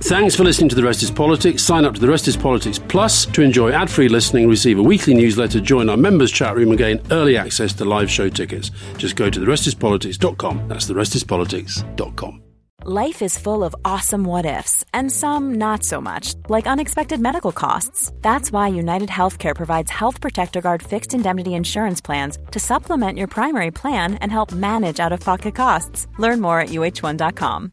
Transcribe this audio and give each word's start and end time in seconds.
Thanks 0.00 0.36
for 0.36 0.44
listening 0.44 0.68
to 0.68 0.76
The 0.76 0.82
Rest 0.84 1.02
is 1.02 1.10
Politics. 1.10 1.62
Sign 1.62 1.84
up 1.84 1.94
to 1.94 2.00
The 2.00 2.08
Rest 2.08 2.28
is 2.28 2.36
Politics 2.36 2.78
Plus 2.78 3.26
to 3.26 3.42
enjoy 3.42 3.72
ad 3.72 3.90
free 3.90 4.08
listening, 4.08 4.48
receive 4.48 4.78
a 4.78 4.82
weekly 4.82 5.12
newsletter, 5.12 5.60
join 5.60 5.90
our 5.90 5.96
members' 5.96 6.30
chat 6.30 6.54
room, 6.56 6.68
and 6.70 6.78
gain 6.78 7.02
early 7.10 7.36
access 7.36 7.72
to 7.74 7.84
live 7.84 8.08
show 8.10 8.28
tickets. 8.28 8.70
Just 8.96 9.16
go 9.16 9.28
to 9.28 9.40
TheRestisPolitics.com. 9.40 10.68
That's 10.68 10.88
TheRestisPolitics.com. 10.88 12.42
Life 12.84 13.22
is 13.22 13.36
full 13.36 13.64
of 13.64 13.74
awesome 13.84 14.22
what 14.22 14.46
ifs, 14.46 14.84
and 14.94 15.10
some 15.10 15.56
not 15.56 15.82
so 15.82 16.00
much, 16.00 16.34
like 16.48 16.68
unexpected 16.68 17.18
medical 17.20 17.50
costs. 17.50 18.12
That's 18.22 18.52
why 18.52 18.68
United 18.68 19.08
Healthcare 19.08 19.54
provides 19.54 19.90
Health 19.90 20.20
Protector 20.20 20.60
Guard 20.60 20.80
fixed 20.80 21.12
indemnity 21.12 21.54
insurance 21.54 22.00
plans 22.00 22.38
to 22.52 22.60
supplement 22.60 23.18
your 23.18 23.26
primary 23.26 23.72
plan 23.72 24.14
and 24.14 24.30
help 24.30 24.52
manage 24.52 25.00
out 25.00 25.12
of 25.12 25.20
pocket 25.20 25.56
costs. 25.56 26.06
Learn 26.18 26.40
more 26.40 26.60
at 26.60 26.68
uh1.com. 26.68 27.72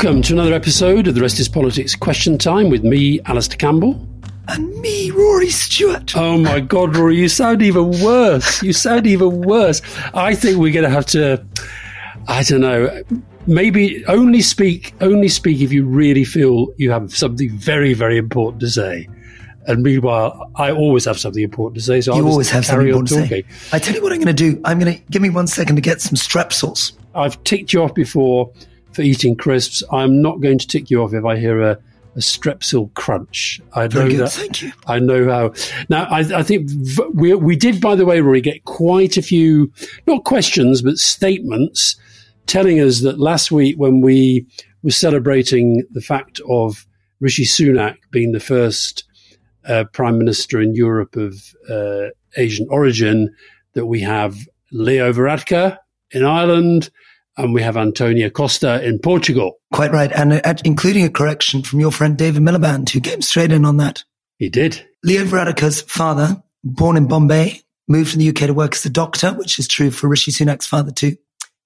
Welcome 0.00 0.22
to 0.22 0.32
another 0.34 0.52
episode 0.52 1.08
of 1.08 1.16
The 1.16 1.20
Rest 1.20 1.40
is 1.40 1.48
Politics 1.48 1.96
Question 1.96 2.38
Time 2.38 2.70
with 2.70 2.84
me, 2.84 3.20
Alastair 3.22 3.56
Campbell. 3.56 4.00
And 4.46 4.72
me, 4.80 5.10
Rory 5.10 5.50
Stewart. 5.50 6.16
Oh 6.16 6.38
my 6.38 6.60
God, 6.60 6.96
Rory, 6.96 7.16
you 7.16 7.28
sound 7.28 7.62
even 7.62 8.00
worse. 8.00 8.62
You 8.62 8.72
sound 8.72 9.08
even 9.08 9.40
worse. 9.40 9.82
I 10.14 10.36
think 10.36 10.58
we're 10.58 10.72
going 10.72 10.84
to 10.84 10.90
have 10.90 11.06
to, 11.06 11.44
I 12.28 12.44
don't 12.44 12.60
know, 12.60 13.02
maybe 13.48 14.06
only 14.06 14.40
speak, 14.40 14.94
only 15.00 15.26
speak 15.26 15.60
if 15.60 15.72
you 15.72 15.84
really 15.84 16.22
feel 16.22 16.68
you 16.76 16.92
have 16.92 17.12
something 17.12 17.50
very, 17.58 17.92
very 17.92 18.18
important 18.18 18.60
to 18.60 18.70
say. 18.70 19.08
And 19.66 19.82
meanwhile, 19.82 20.48
I 20.54 20.70
always 20.70 21.06
have 21.06 21.18
something 21.18 21.42
important 21.42 21.74
to 21.74 21.82
say. 21.82 22.02
So 22.02 22.14
you 22.14 22.22
I'll 22.22 22.30
always 22.30 22.50
have 22.50 22.64
something 22.64 22.86
important 22.86 23.08
talking. 23.08 23.42
to 23.42 23.52
say. 23.52 23.68
I 23.72 23.80
tell 23.80 23.96
you 23.96 24.02
what 24.04 24.12
I'm 24.12 24.20
going 24.20 24.28
to 24.36 24.52
do. 24.52 24.60
I'm 24.64 24.78
going 24.78 24.94
to 24.96 25.02
give 25.10 25.22
me 25.22 25.30
one 25.30 25.48
second 25.48 25.74
to 25.74 25.82
get 25.82 26.00
some 26.00 26.14
strepsils. 26.14 26.92
I've 27.16 27.42
ticked 27.42 27.72
you 27.72 27.82
off 27.82 27.94
before 27.94 28.52
for 28.92 29.02
eating 29.02 29.36
crisps. 29.36 29.82
I'm 29.92 30.20
not 30.22 30.40
going 30.40 30.58
to 30.58 30.66
tick 30.66 30.90
you 30.90 31.02
off 31.02 31.14
if 31.14 31.24
I 31.24 31.38
hear 31.38 31.60
a, 31.60 31.78
a 32.16 32.20
strepsil 32.20 32.92
crunch. 32.94 33.60
I 33.74 33.82
know 33.82 34.08
good. 34.08 34.20
that. 34.20 34.32
Thank 34.32 34.62
you. 34.62 34.72
I 34.86 34.98
know 34.98 35.28
how. 35.28 35.52
Now, 35.88 36.04
I, 36.04 36.20
I 36.20 36.42
think 36.42 36.70
we 37.14 37.34
we 37.34 37.56
did, 37.56 37.80
by 37.80 37.94
the 37.94 38.04
way, 38.04 38.20
Rory, 38.20 38.40
get 38.40 38.64
quite 38.64 39.16
a 39.16 39.22
few 39.22 39.72
not 40.06 40.24
questions 40.24 40.82
but 40.82 40.96
statements 40.96 41.96
telling 42.46 42.80
us 42.80 43.02
that 43.02 43.18
last 43.18 43.52
week 43.52 43.76
when 43.76 44.00
we 44.00 44.46
were 44.82 44.90
celebrating 44.90 45.84
the 45.92 46.00
fact 46.00 46.40
of 46.48 46.86
Rishi 47.20 47.44
Sunak 47.44 47.96
being 48.10 48.32
the 48.32 48.40
first 48.40 49.04
uh, 49.66 49.84
prime 49.92 50.18
minister 50.18 50.60
in 50.60 50.74
Europe 50.74 51.14
of 51.16 51.54
uh, 51.68 52.08
Asian 52.36 52.66
origin, 52.70 53.34
that 53.74 53.86
we 53.86 54.00
have 54.00 54.36
Leo 54.72 55.12
Varadkar 55.12 55.78
in 56.10 56.24
Ireland 56.24 56.90
and 57.38 57.54
we 57.54 57.62
have 57.62 57.76
Antonio 57.76 58.28
Costa 58.28 58.84
in 58.84 58.98
Portugal. 58.98 59.58
Quite 59.72 59.92
right. 59.92 60.12
And 60.12 60.34
uh, 60.34 60.54
including 60.64 61.04
a 61.04 61.10
correction 61.10 61.62
from 61.62 61.80
your 61.80 61.92
friend 61.92 62.18
David 62.18 62.42
Miliband, 62.42 62.90
who 62.90 63.00
came 63.00 63.22
straight 63.22 63.52
in 63.52 63.64
on 63.64 63.76
that. 63.78 64.04
He 64.38 64.48
did. 64.48 64.84
Leo 65.04 65.24
Varadkar's 65.24 65.80
father, 65.82 66.42
born 66.64 66.96
in 66.96 67.06
Bombay, 67.06 67.62
moved 67.86 68.12
to 68.12 68.18
the 68.18 68.28
UK 68.28 68.48
to 68.48 68.54
work 68.54 68.74
as 68.74 68.84
a 68.84 68.90
doctor, 68.90 69.32
which 69.32 69.58
is 69.58 69.68
true 69.68 69.90
for 69.90 70.08
Rishi 70.08 70.32
Sunak's 70.32 70.66
father 70.66 70.90
too. 70.90 71.16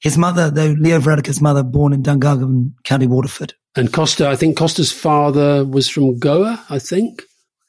His 0.01 0.19
mother, 0.19 0.51
though, 0.51 0.75
Leo 0.79 0.99
Varadkar's 0.99 1.41
mother, 1.41 1.63
born 1.63 1.93
in 1.93 2.03
Dungarvan, 2.03 2.73
County 2.85 3.07
Waterford. 3.07 3.55
And 3.75 3.93
Costa, 3.93 4.29
I 4.29 4.37
think 4.37 4.57
Costa's 4.57 4.93
father 4.93 5.65
was 5.65 5.89
from 5.89 6.19
Goa, 6.19 6.63
I 6.69 6.79
think. 6.79 7.23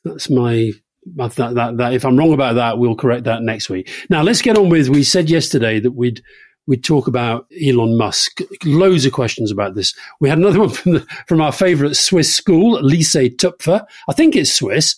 That's 0.04 0.30
my, 0.30 0.72
that, 1.16 1.36
that, 1.36 1.78
that, 1.78 1.94
if 1.94 2.04
I'm 2.04 2.18
wrong 2.18 2.34
about 2.34 2.56
that, 2.56 2.78
we'll 2.78 2.96
correct 2.96 3.24
that 3.26 3.44
next 3.44 3.70
week. 3.70 3.90
Now 4.10 4.24
let's 4.24 4.42
get 4.42 4.58
on 4.58 4.70
with, 4.70 4.90
we 4.90 5.04
said 5.04 5.30
yesterday 5.30 5.80
that 5.80 5.92
we'd, 5.92 6.22
we'd 6.68 6.84
talk 6.84 7.08
about 7.08 7.48
Elon 7.62 7.98
Musk. 7.98 8.40
Loads 8.64 9.06
of 9.06 9.14
questions 9.14 9.52
about 9.52 9.76
this. 9.76 9.94
We 10.20 10.30
had 10.30 10.38
another 10.38 10.60
one 10.62 10.70
from, 10.70 10.94
the, 10.94 11.00
from 11.28 11.42
our 11.42 11.52
favourite 11.52 11.96
Swiss 11.96 12.34
school, 12.34 12.82
Lycée 12.82 13.36
Tupfer. 13.36 13.86
I 14.08 14.14
think 14.14 14.36
it's 14.36 14.54
Swiss. 14.54 14.96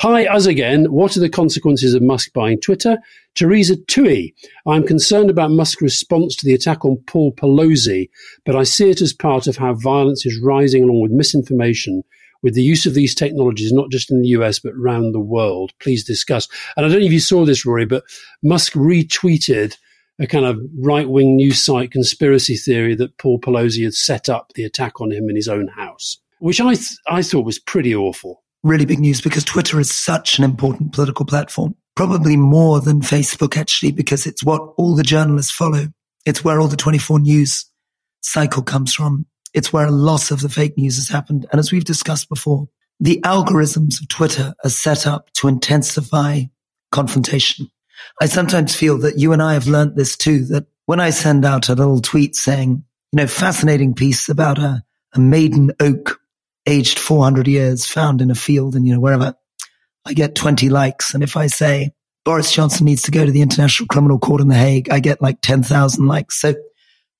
Hi, 0.00 0.26
us 0.26 0.46
again. 0.46 0.86
What 0.92 1.16
are 1.16 1.20
the 1.20 1.28
consequences 1.28 1.94
of 1.94 2.02
Musk 2.02 2.32
buying 2.32 2.60
Twitter? 2.60 2.98
Teresa 3.34 3.76
Tui. 3.76 4.34
I'm 4.66 4.86
concerned 4.86 5.30
about 5.30 5.50
Musk's 5.50 5.82
response 5.82 6.36
to 6.36 6.46
the 6.46 6.54
attack 6.54 6.84
on 6.84 6.96
Paul 7.06 7.32
Pelosi, 7.32 8.08
but 8.44 8.56
I 8.56 8.62
see 8.62 8.90
it 8.90 9.00
as 9.00 9.12
part 9.12 9.46
of 9.46 9.56
how 9.56 9.74
violence 9.74 10.24
is 10.26 10.40
rising 10.42 10.84
along 10.84 11.00
with 11.00 11.12
misinformation 11.12 12.02
with 12.42 12.54
the 12.54 12.62
use 12.62 12.86
of 12.86 12.94
these 12.94 13.14
technologies, 13.14 13.72
not 13.72 13.90
just 13.90 14.10
in 14.10 14.22
the 14.22 14.28
US, 14.28 14.58
but 14.58 14.74
around 14.74 15.12
the 15.12 15.20
world. 15.20 15.72
Please 15.80 16.04
discuss. 16.04 16.48
And 16.76 16.86
I 16.86 16.88
don't 16.88 17.00
know 17.00 17.06
if 17.06 17.12
you 17.12 17.20
saw 17.20 17.44
this, 17.44 17.66
Rory, 17.66 17.84
but 17.84 18.04
Musk 18.42 18.74
retweeted 18.74 19.76
a 20.20 20.26
kind 20.26 20.44
of 20.44 20.60
right 20.78 21.08
wing 21.08 21.36
news 21.36 21.64
site 21.64 21.92
conspiracy 21.92 22.56
theory 22.56 22.94
that 22.96 23.16
Paul 23.18 23.38
Pelosi 23.38 23.84
had 23.84 23.94
set 23.94 24.28
up 24.28 24.52
the 24.54 24.64
attack 24.64 25.00
on 25.00 25.10
him 25.10 25.28
in 25.28 25.36
his 25.36 25.48
own 25.48 25.68
house, 25.68 26.18
which 26.40 26.60
I, 26.60 26.74
th- 26.74 26.98
I 27.08 27.22
thought 27.22 27.44
was 27.44 27.58
pretty 27.58 27.94
awful. 27.94 28.42
Really 28.64 28.86
big 28.86 28.98
news 28.98 29.20
because 29.20 29.44
Twitter 29.44 29.78
is 29.78 29.92
such 29.92 30.38
an 30.38 30.44
important 30.44 30.92
political 30.92 31.24
platform, 31.24 31.76
probably 31.94 32.36
more 32.36 32.80
than 32.80 33.00
Facebook 33.00 33.56
actually, 33.56 33.92
because 33.92 34.26
it's 34.26 34.42
what 34.42 34.60
all 34.76 34.96
the 34.96 35.04
journalists 35.04 35.52
follow. 35.52 35.86
It's 36.26 36.42
where 36.42 36.60
all 36.60 36.68
the 36.68 36.76
24 36.76 37.20
news 37.20 37.64
cycle 38.20 38.62
comes 38.62 38.94
from. 38.94 39.26
It's 39.54 39.72
where 39.72 39.86
a 39.86 39.92
lot 39.92 40.30
of 40.30 40.40
the 40.40 40.48
fake 40.48 40.76
news 40.76 40.96
has 40.96 41.08
happened. 41.08 41.46
And 41.52 41.58
as 41.58 41.72
we've 41.72 41.84
discussed 41.84 42.28
before, 42.28 42.68
the 43.00 43.20
algorithms 43.24 44.00
of 44.00 44.08
Twitter 44.08 44.54
are 44.64 44.70
set 44.70 45.06
up 45.06 45.32
to 45.34 45.48
intensify 45.48 46.42
confrontation. 46.90 47.70
I 48.20 48.26
sometimes 48.26 48.74
feel 48.74 48.98
that 48.98 49.18
you 49.18 49.32
and 49.32 49.42
I 49.42 49.54
have 49.54 49.66
learnt 49.66 49.96
this 49.96 50.16
too, 50.16 50.44
that 50.46 50.66
when 50.86 51.00
I 51.00 51.10
send 51.10 51.44
out 51.44 51.68
a 51.68 51.74
little 51.74 52.00
tweet 52.00 52.34
saying, 52.34 52.84
you 53.12 53.16
know, 53.16 53.26
fascinating 53.26 53.94
piece 53.94 54.28
about 54.28 54.58
a, 54.58 54.82
a 55.14 55.20
maiden 55.20 55.72
oak 55.80 56.20
aged 56.66 56.98
400 56.98 57.46
years 57.46 57.86
found 57.86 58.20
in 58.20 58.30
a 58.30 58.34
field 58.34 58.74
and, 58.74 58.86
you 58.86 58.94
know, 58.94 59.00
wherever, 59.00 59.34
I 60.04 60.12
get 60.12 60.34
20 60.34 60.68
likes. 60.68 61.14
And 61.14 61.22
if 61.22 61.36
I 61.36 61.46
say 61.46 61.92
Boris 62.24 62.52
Johnson 62.52 62.84
needs 62.84 63.02
to 63.02 63.10
go 63.10 63.24
to 63.24 63.32
the 63.32 63.42
International 63.42 63.86
Criminal 63.86 64.18
Court 64.18 64.40
in 64.40 64.48
The 64.48 64.54
Hague, 64.54 64.90
I 64.90 65.00
get 65.00 65.22
like 65.22 65.40
10,000 65.40 66.06
likes. 66.06 66.40
So 66.40 66.54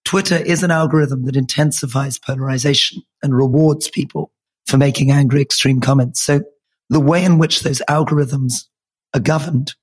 Twitter 0.04 0.36
is 0.36 0.62
an 0.62 0.70
algorithm 0.70 1.24
that 1.24 1.36
intensifies 1.36 2.18
polarization 2.18 3.02
and 3.22 3.34
rewards 3.34 3.88
people 3.90 4.32
for 4.66 4.76
making 4.76 5.10
angry, 5.10 5.40
extreme 5.42 5.80
comments. 5.80 6.22
So 6.22 6.42
the 6.90 7.00
way 7.00 7.24
in 7.24 7.38
which 7.38 7.60
those 7.60 7.82
algorithms 7.88 8.64
are 9.14 9.20
governed 9.20 9.74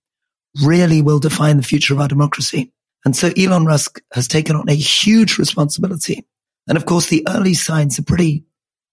really 0.63 1.01
will 1.01 1.19
define 1.19 1.57
the 1.57 1.63
future 1.63 1.93
of 1.93 1.99
our 1.99 2.07
democracy. 2.07 2.71
And 3.03 3.15
so 3.15 3.31
Elon 3.37 3.65
Musk 3.65 4.01
has 4.13 4.27
taken 4.27 4.55
on 4.55 4.69
a 4.69 4.75
huge 4.75 5.37
responsibility. 5.37 6.25
And 6.67 6.77
of 6.77 6.85
course, 6.85 7.07
the 7.07 7.25
early 7.29 7.53
signs 7.53 7.99
are 7.99 8.03
pretty 8.03 8.45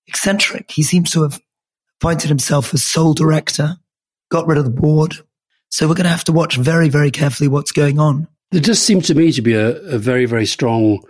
eccentric. 0.06 0.71
He 0.71 0.83
seems 0.83 1.11
to 1.12 1.23
have 1.23 1.41
appointed 2.00 2.28
himself 2.28 2.75
as 2.75 2.84
sole 2.84 3.15
director, 3.15 3.77
got 4.31 4.47
rid 4.47 4.59
of 4.59 4.65
the 4.65 4.71
board. 4.71 5.17
So 5.71 5.89
we're 5.89 5.95
going 5.95 6.05
to 6.05 6.11
have 6.11 6.25
to 6.25 6.33
watch 6.33 6.56
very, 6.56 6.89
very 6.89 7.11
carefully 7.11 7.49
what's 7.49 7.73
going 7.73 7.99
on. 7.99 8.29
There 8.50 8.61
does 8.61 8.83
seem 8.83 9.00
to 9.03 9.15
me 9.15 9.33
to 9.33 9.41
be 9.41 9.55
a, 9.55 9.77
a 9.83 9.99
very, 9.99 10.27
very 10.27 10.44
strong 10.44 11.03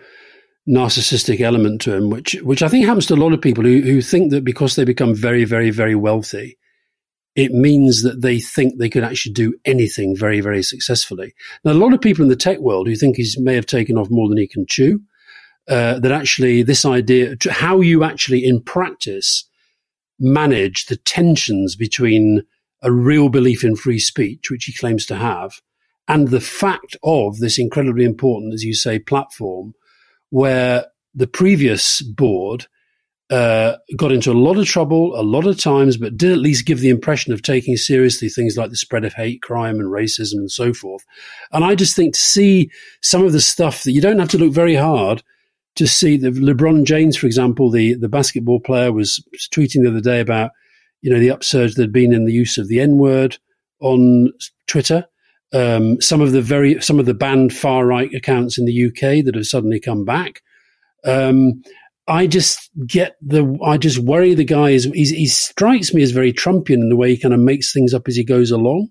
narcissistic 0.69 1.41
element 1.41 1.81
to 1.81 1.97
him, 1.97 2.09
which 2.09 2.35
which 2.43 2.63
I 2.63 2.69
think 2.69 2.87
happens 2.87 3.07
to 3.07 3.15
a 3.15 3.17
lot 3.17 3.33
of 3.33 3.41
people 3.41 3.65
who, 3.65 3.81
who 3.81 4.01
think 4.01 4.31
that 4.31 4.45
because 4.45 4.77
they 4.77 4.85
become 4.85 5.13
very, 5.13 5.45
very, 5.45 5.71
very 5.71 5.97
wealthy, 5.97 6.57
it 7.35 7.53
means 7.53 8.03
that 8.03 8.21
they 8.21 8.39
think 8.39 8.79
they 8.79 8.91
could 8.91 9.05
actually 9.05 9.33
do 9.33 9.55
anything 9.65 10.17
very, 10.17 10.41
very 10.41 10.63
successfully. 10.63 11.35
Now, 11.65 11.73
a 11.73 11.75
lot 11.75 11.95
of 11.95 12.01
people 12.01 12.23
in 12.23 12.29
the 12.29 12.37
tech 12.37 12.59
world 12.59 12.87
who 12.87 12.95
think 12.95 13.17
he 13.17 13.27
may 13.39 13.55
have 13.55 13.67
taken 13.67 13.97
off 13.97 14.11
more 14.11 14.29
than 14.29 14.39
he 14.39 14.47
can 14.47 14.67
chew, 14.69 15.01
uh, 15.69 15.99
that 16.01 16.13
actually 16.13 16.63
this 16.63 16.85
idea, 16.85 17.37
how 17.51 17.81
you 17.81 18.05
actually 18.05 18.45
in 18.45 18.61
practice 18.61 19.49
manage 20.19 20.87
the 20.87 20.97
tensions 20.97 21.77
between 21.77 22.43
a 22.83 22.93
real 22.93 23.29
belief 23.29 23.65
in 23.65 23.77
free 23.77 23.99
speech, 23.99 24.51
which 24.51 24.65
he 24.65 24.73
claims 24.73 25.07
to 25.07 25.17
have, 25.17 25.61
and 26.09 26.29
the 26.29 26.41
fact 26.41 26.97
of 27.03 27.39
this 27.39 27.59
incredibly 27.59 28.05
important, 28.05 28.53
as 28.53 28.65
you 28.65 28.75
say, 28.75 28.99
platform 28.99 29.73
where 30.31 30.87
the 31.15 31.27
previous 31.27 32.03
board 32.03 32.67
uh, 33.33 33.79
got 33.97 34.13
into 34.13 34.31
a 34.31 34.35
lot 34.35 34.59
of 34.59 34.67
trouble 34.67 35.19
a 35.19 35.25
lot 35.25 35.47
of 35.47 35.59
times, 35.59 35.97
but 35.97 36.19
did 36.19 36.31
at 36.33 36.39
least 36.39 36.67
give 36.67 36.81
the 36.81 36.91
impression 36.91 37.33
of 37.33 37.41
taking 37.41 37.79
seriously 37.79 38.29
things 38.29 38.59
like 38.59 38.69
the 38.69 38.77
spread 38.77 39.07
of 39.07 39.15
hate 39.15 39.41
crime 39.41 39.77
and 39.77 39.91
racism 39.91 40.35
and 40.35 40.51
so 40.51 40.75
forth. 40.75 41.03
And 41.51 41.65
I 41.65 41.75
just 41.75 41.97
think 41.97 42.13
to 42.13 42.23
see 42.23 42.71
some 43.01 43.25
of 43.25 43.33
the 43.33 43.41
stuff 43.41 43.85
that 43.85 43.93
you 43.93 44.03
don't 44.03 44.19
have 44.19 44.29
to 44.29 44.39
look 44.39 44.53
very 44.53 44.75
hard 44.75 45.23
to 45.77 45.87
see 45.87 46.19
the 46.19 46.29
LeBron 46.29 46.85
James, 46.85 47.17
for 47.17 47.27
example, 47.27 47.71
the, 47.71 47.95
the 47.95 48.09
basketball 48.09 48.61
player 48.61 48.93
was 48.93 49.25
tweeting 49.51 49.83
the 49.83 49.89
other 49.89 50.03
day 50.03 50.21
about, 50.21 50.51
you 51.01 51.11
know, 51.11 51.19
the 51.19 51.31
upsurge 51.31 51.75
that 51.77 51.85
had 51.85 51.93
been 51.93 52.13
in 52.13 52.27
the 52.27 52.35
use 52.35 52.59
of 52.59 52.69
the 52.69 52.81
N 52.81 52.99
word 52.99 53.39
on 53.81 54.31
Twitter. 54.67 55.07
Um, 55.55 55.99
some 56.03 56.21
of 56.21 56.33
the 56.33 56.43
very, 56.43 56.83
some 56.83 56.99
of 56.99 57.07
the 57.07 57.15
banned 57.15 57.55
far 57.55 57.87
right 57.87 58.13
accounts 58.13 58.59
in 58.59 58.67
the 58.67 58.87
UK 58.89 59.25
that 59.25 59.35
have 59.35 59.47
suddenly 59.47 59.81
come 59.81 60.05
back. 60.05 60.43
Um, 61.05 61.63
I 62.09 62.27
just 62.27 62.71
get 62.87 63.17
the, 63.23 63.59
I 63.65 63.79
just 63.79 63.99
worry 63.99 64.35
the 64.35 64.45
guy 64.45 64.71
is, 64.71 64.85
he 64.85 65.27
strikes 65.27 65.95
me 65.95 66.03
as 66.03 66.11
very 66.11 66.33
Trumpian 66.33 66.81
in 66.81 66.89
the 66.89 66.97
way 66.97 67.11
he 67.11 67.17
kind 67.17 67.35
of 67.35 67.41
makes 67.41 67.73
things 67.73 67.95
up 67.95 68.09
as 68.09 68.17
he 68.17 68.25
goes 68.25 68.51
along. 68.51 68.89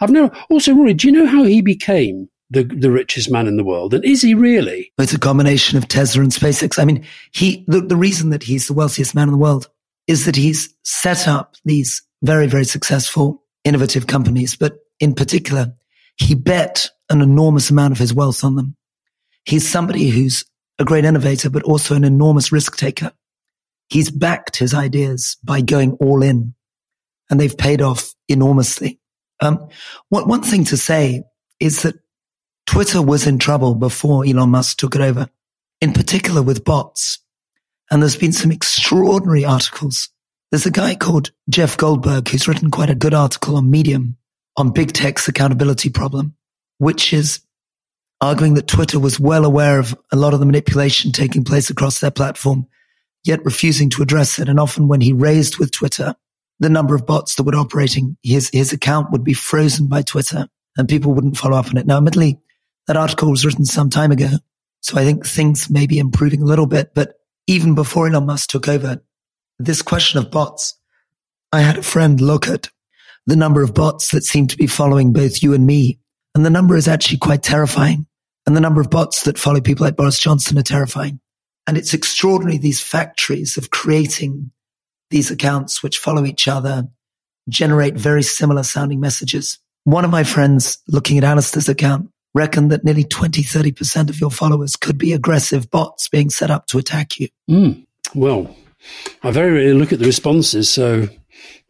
I've 0.00 0.10
never, 0.10 0.30
also, 0.50 0.74
Rory, 0.74 0.94
do 0.94 1.08
you 1.08 1.12
know 1.12 1.26
how 1.26 1.42
he 1.42 1.60
became 1.60 2.28
the, 2.50 2.62
the 2.62 2.90
richest 2.90 3.30
man 3.30 3.46
in 3.46 3.56
the 3.56 3.64
world? 3.64 3.94
And 3.94 4.04
is 4.04 4.22
he 4.22 4.34
really? 4.34 4.92
It's 4.98 5.12
a 5.12 5.18
combination 5.18 5.78
of 5.78 5.88
Tesla 5.88 6.22
and 6.22 6.30
SpaceX. 6.30 6.78
I 6.78 6.84
mean, 6.84 7.04
he, 7.32 7.64
the, 7.66 7.80
the 7.80 7.96
reason 7.96 8.30
that 8.30 8.42
he's 8.42 8.68
the 8.68 8.74
wealthiest 8.74 9.14
man 9.14 9.28
in 9.28 9.32
the 9.32 9.38
world 9.38 9.68
is 10.06 10.26
that 10.26 10.36
he's 10.36 10.72
set 10.84 11.26
up 11.26 11.56
these 11.64 12.02
very, 12.22 12.46
very 12.46 12.64
successful, 12.64 13.42
innovative 13.64 14.06
companies. 14.06 14.54
But 14.54 14.78
in 15.00 15.14
particular, 15.14 15.74
he 16.16 16.34
bet 16.34 16.88
an 17.10 17.22
enormous 17.22 17.70
amount 17.70 17.92
of 17.92 17.98
his 17.98 18.14
wealth 18.14 18.44
on 18.44 18.56
them. 18.56 18.76
He's 19.44 19.68
somebody 19.68 20.08
who's 20.08 20.44
a 20.82 20.84
great 20.84 21.04
innovator, 21.04 21.48
but 21.48 21.62
also 21.62 21.94
an 21.94 22.04
enormous 22.04 22.52
risk 22.52 22.76
taker. 22.76 23.12
He's 23.88 24.10
backed 24.10 24.56
his 24.56 24.74
ideas 24.74 25.36
by 25.42 25.60
going 25.60 25.92
all 25.94 26.22
in 26.22 26.54
and 27.30 27.40
they've 27.40 27.56
paid 27.56 27.80
off 27.80 28.14
enormously. 28.28 29.00
Um, 29.40 29.68
one, 30.10 30.28
one 30.28 30.42
thing 30.42 30.64
to 30.64 30.76
say 30.76 31.22
is 31.58 31.82
that 31.82 31.96
Twitter 32.66 33.02
was 33.02 33.26
in 33.26 33.38
trouble 33.38 33.74
before 33.74 34.26
Elon 34.26 34.50
Musk 34.50 34.78
took 34.78 34.94
it 34.94 35.00
over, 35.00 35.28
in 35.80 35.92
particular 35.92 36.42
with 36.42 36.64
bots. 36.64 37.18
And 37.90 38.02
there's 38.02 38.16
been 38.16 38.32
some 38.32 38.52
extraordinary 38.52 39.44
articles. 39.44 40.08
There's 40.50 40.66
a 40.66 40.70
guy 40.70 40.94
called 40.94 41.32
Jeff 41.48 41.76
Goldberg 41.76 42.28
who's 42.28 42.46
written 42.46 42.70
quite 42.70 42.90
a 42.90 42.94
good 42.94 43.14
article 43.14 43.56
on 43.56 43.70
Medium 43.70 44.16
on 44.56 44.70
big 44.70 44.92
tech's 44.92 45.28
accountability 45.28 45.90
problem, 45.90 46.36
which 46.78 47.12
is 47.12 47.40
arguing 48.22 48.54
that 48.54 48.68
Twitter 48.68 49.00
was 49.00 49.18
well 49.18 49.44
aware 49.44 49.80
of 49.80 49.98
a 50.12 50.16
lot 50.16 50.32
of 50.32 50.38
the 50.38 50.46
manipulation 50.46 51.10
taking 51.10 51.42
place 51.42 51.70
across 51.70 51.98
their 51.98 52.10
platform, 52.12 52.68
yet 53.24 53.44
refusing 53.44 53.90
to 53.90 54.02
address 54.02 54.38
it. 54.38 54.48
And 54.48 54.60
often 54.60 54.86
when 54.86 55.00
he 55.00 55.12
raised 55.12 55.58
with 55.58 55.72
Twitter 55.72 56.14
the 56.60 56.68
number 56.68 56.94
of 56.94 57.04
bots 57.04 57.34
that 57.34 57.42
were 57.42 57.56
operating, 57.56 58.16
his, 58.22 58.48
his 58.50 58.72
account 58.72 59.10
would 59.10 59.24
be 59.24 59.32
frozen 59.32 59.88
by 59.88 60.02
Twitter 60.02 60.46
and 60.76 60.88
people 60.88 61.12
wouldn't 61.12 61.36
follow 61.36 61.56
up 61.56 61.66
on 61.66 61.76
it. 61.76 61.86
Now, 61.86 61.96
admittedly, 61.96 62.38
that 62.86 62.96
article 62.96 63.28
was 63.28 63.44
written 63.44 63.64
some 63.64 63.90
time 63.90 64.12
ago. 64.12 64.28
So 64.82 64.96
I 64.96 65.04
think 65.04 65.26
things 65.26 65.68
may 65.68 65.88
be 65.88 65.98
improving 65.98 66.42
a 66.42 66.46
little 66.46 66.66
bit, 66.66 66.94
but 66.94 67.14
even 67.48 67.74
before 67.74 68.06
Elon 68.06 68.26
Musk 68.26 68.50
took 68.50 68.68
over, 68.68 69.02
this 69.58 69.82
question 69.82 70.20
of 70.20 70.30
bots, 70.30 70.78
I 71.52 71.60
had 71.60 71.78
a 71.78 71.82
friend 71.82 72.20
look 72.20 72.46
at 72.46 72.70
the 73.26 73.36
number 73.36 73.62
of 73.62 73.74
bots 73.74 74.12
that 74.12 74.22
seem 74.22 74.46
to 74.46 74.56
be 74.56 74.68
following 74.68 75.12
both 75.12 75.42
you 75.42 75.54
and 75.54 75.66
me. 75.66 75.98
And 76.36 76.46
the 76.46 76.50
number 76.50 76.76
is 76.76 76.86
actually 76.86 77.18
quite 77.18 77.42
terrifying. 77.42 78.06
And 78.46 78.56
the 78.56 78.60
number 78.60 78.80
of 78.80 78.90
bots 78.90 79.24
that 79.24 79.38
follow 79.38 79.60
people 79.60 79.84
like 79.84 79.96
Boris 79.96 80.18
Johnson 80.18 80.58
are 80.58 80.62
terrifying. 80.62 81.20
And 81.66 81.78
it's 81.78 81.94
extraordinary, 81.94 82.58
these 82.58 82.80
factories 82.80 83.56
of 83.56 83.70
creating 83.70 84.50
these 85.10 85.30
accounts 85.30 85.82
which 85.82 85.98
follow 85.98 86.24
each 86.24 86.48
other, 86.48 86.88
generate 87.48 87.94
very 87.94 88.22
similar 88.22 88.62
sounding 88.62 88.98
messages. 88.98 89.58
One 89.84 90.04
of 90.04 90.10
my 90.10 90.24
friends 90.24 90.78
looking 90.88 91.18
at 91.18 91.24
Alastair's 91.24 91.68
account 91.68 92.10
reckoned 92.34 92.70
that 92.72 92.84
nearly 92.84 93.04
20, 93.04 93.42
30% 93.42 94.08
of 94.08 94.20
your 94.20 94.30
followers 94.30 94.74
could 94.74 94.98
be 94.98 95.12
aggressive 95.12 95.70
bots 95.70 96.08
being 96.08 96.30
set 96.30 96.50
up 96.50 96.66
to 96.66 96.78
attack 96.78 97.20
you. 97.20 97.28
Mm. 97.48 97.86
Well, 98.14 98.56
I 99.22 99.30
very 99.30 99.52
rarely 99.52 99.74
look 99.74 99.92
at 99.92 99.98
the 99.98 100.06
responses, 100.06 100.70
so 100.70 101.08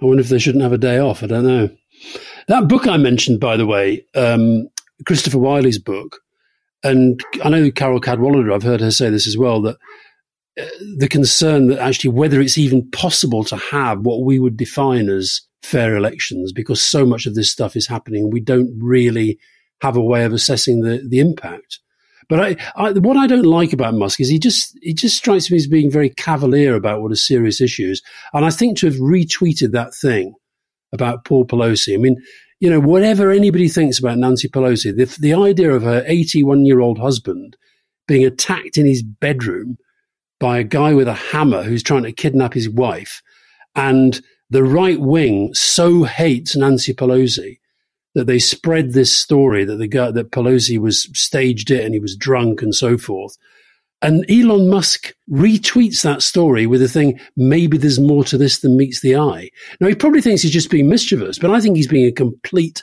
I 0.01 0.05
wonder 0.05 0.21
if 0.21 0.29
they 0.29 0.39
shouldn't 0.39 0.63
have 0.63 0.73
a 0.73 0.79
day 0.79 0.99
off. 0.99 1.23
I 1.23 1.27
don't 1.27 1.47
know. 1.47 1.71
That 2.49 2.69
book 2.69 2.87
I 2.87 2.97
mentioned, 2.97 3.41
by 3.41 3.57
the 3.57 3.67
way, 3.67 4.05
um, 4.15 4.69
Christopher 5.07 5.39
Wylie's 5.39 5.79
book, 5.79 6.21
and 6.83 7.21
I 7.45 7.49
know 7.49 7.71
Carole 7.71 8.01
Cadwalladr, 8.01 8.55
I've 8.55 8.63
heard 8.63 8.81
her 8.81 8.91
say 8.91 9.11
this 9.11 9.27
as 9.27 9.39
well, 9.39 9.63
that 9.63 9.77
uh, 10.61 10.65
the 10.99 11.09
concern 11.09 11.69
that 11.69 11.79
actually 11.79 12.11
whether 12.11 12.41
it's 12.41 12.59
even 12.59 12.91
possible 12.91 13.45
to 13.45 13.57
have 13.57 14.01
what 14.01 14.25
we 14.25 14.39
would 14.39 14.57
define 14.57 15.09
as 15.09 15.41
fair 15.63 15.97
elections, 15.97 16.53
because 16.53 16.83
so 16.83 17.07
much 17.07 17.27
of 17.27 17.35
this 17.35 17.51
stuff 17.51 17.77
is 17.77 17.87
happening, 17.87 18.31
we 18.31 18.41
don't 18.41 18.71
really 18.79 19.39
have 19.81 19.97
a 19.97 20.03
way 20.03 20.25
of 20.25 20.33
assessing 20.33 20.81
the, 20.81 21.05
the 21.09 21.21
impact. 21.21 21.79
But 22.29 22.41
I, 22.41 22.57
I, 22.77 22.93
what 22.93 23.17
I 23.17 23.27
don't 23.27 23.45
like 23.45 23.73
about 23.73 23.95
Musk 23.95 24.21
is 24.21 24.29
he 24.29 24.39
just 24.39 24.79
he 24.81 24.95
just 24.95 25.17
strikes 25.17 25.51
me 25.51 25.57
as 25.57 25.67
being 25.67 25.91
very 25.91 26.09
cavalier 26.11 26.75
about 26.75 27.03
what 27.03 27.13
are 27.13 27.17
serious 27.17 27.61
issues. 27.61 28.01
And 28.33 28.45
I 28.45 28.51
think 28.51 28.79
to 28.79 28.87
have 28.87 28.97
retweeted 28.97 29.73
that 29.73 29.95
thing 29.95 30.35
about 30.93 31.25
Paul 31.25 31.45
Pelosi, 31.45 31.95
I 31.95 31.99
mean, 31.99 32.17
you 32.63 32.71
know, 32.71 32.79
whatever 32.79 33.33
anybody 33.33 33.67
thinks 33.67 33.99
about 33.99 34.19
Nancy 34.19 34.49
Pelosi, 34.49 34.97
the, 34.97 35.07
the 35.21 35.35
idea 35.35 35.73
of 35.73 35.83
her 35.83 36.05
81 36.07 36.65
year 36.65 36.79
old 36.79 36.97
husband 36.97 37.57
being 38.07 38.25
attacked 38.25 38.79
in 38.79 38.87
his 38.87 39.03
bedroom 39.03 39.79
by 40.39 40.59
a 40.59 40.65
guy 40.65 40.95
with 40.95 41.09
a 41.09 41.13
hammer 41.13 41.65
who's 41.65 41.83
trying 41.83 42.05
to 42.05 42.13
kidnap 42.13 42.55
his 42.55 42.69
wife, 42.69 43.21
and 43.75 44.21
the 44.49 44.63
right 44.63 45.01
wing 45.01 45.53
so 45.55 46.05
hates 46.05 46.55
Nancy 46.55 46.95
Pelosi 46.95 47.59
that 48.15 48.29
they 48.29 48.39
spread 48.39 48.93
this 48.93 49.13
story 49.13 49.65
that 49.65 49.79
the 49.79 49.89
guy 49.89 50.13
that 50.13 50.31
Pelosi 50.31 50.79
was 50.79 51.09
staged 51.19 51.69
it 51.69 51.85
and 51.85 51.95
he 51.95 52.01
was 52.01 52.15
drunk 52.15 52.63
and 52.63 52.77
so 52.77 52.97
forth. 52.97 53.37
And 54.03 54.29
Elon 54.29 54.69
Musk 54.69 55.15
retweets 55.31 56.03
that 56.03 56.23
story 56.23 56.67
with 56.67 56.81
the 56.81 56.89
thing, 56.89 57.21
maybe 57.37 57.79
there's 57.79 58.01
more 58.01 58.25
to 58.25 58.37
this 58.37 58.59
than 58.59 58.77
meets 58.77 59.01
the 59.01 59.17
eye. 59.17 59.49
Now, 59.81 59.87
he 59.87 59.95
probably 59.95 60.21
thinks 60.21 60.43
he's 60.43 60.51
just 60.51 60.71
being 60.71 60.89
mischievous, 60.89 61.39
but 61.39 61.53
I 61.53 61.61
think 61.61 61.77
he's 61.77 61.87
being 61.87 62.09
a 62.09 62.13
complete, 62.13 62.83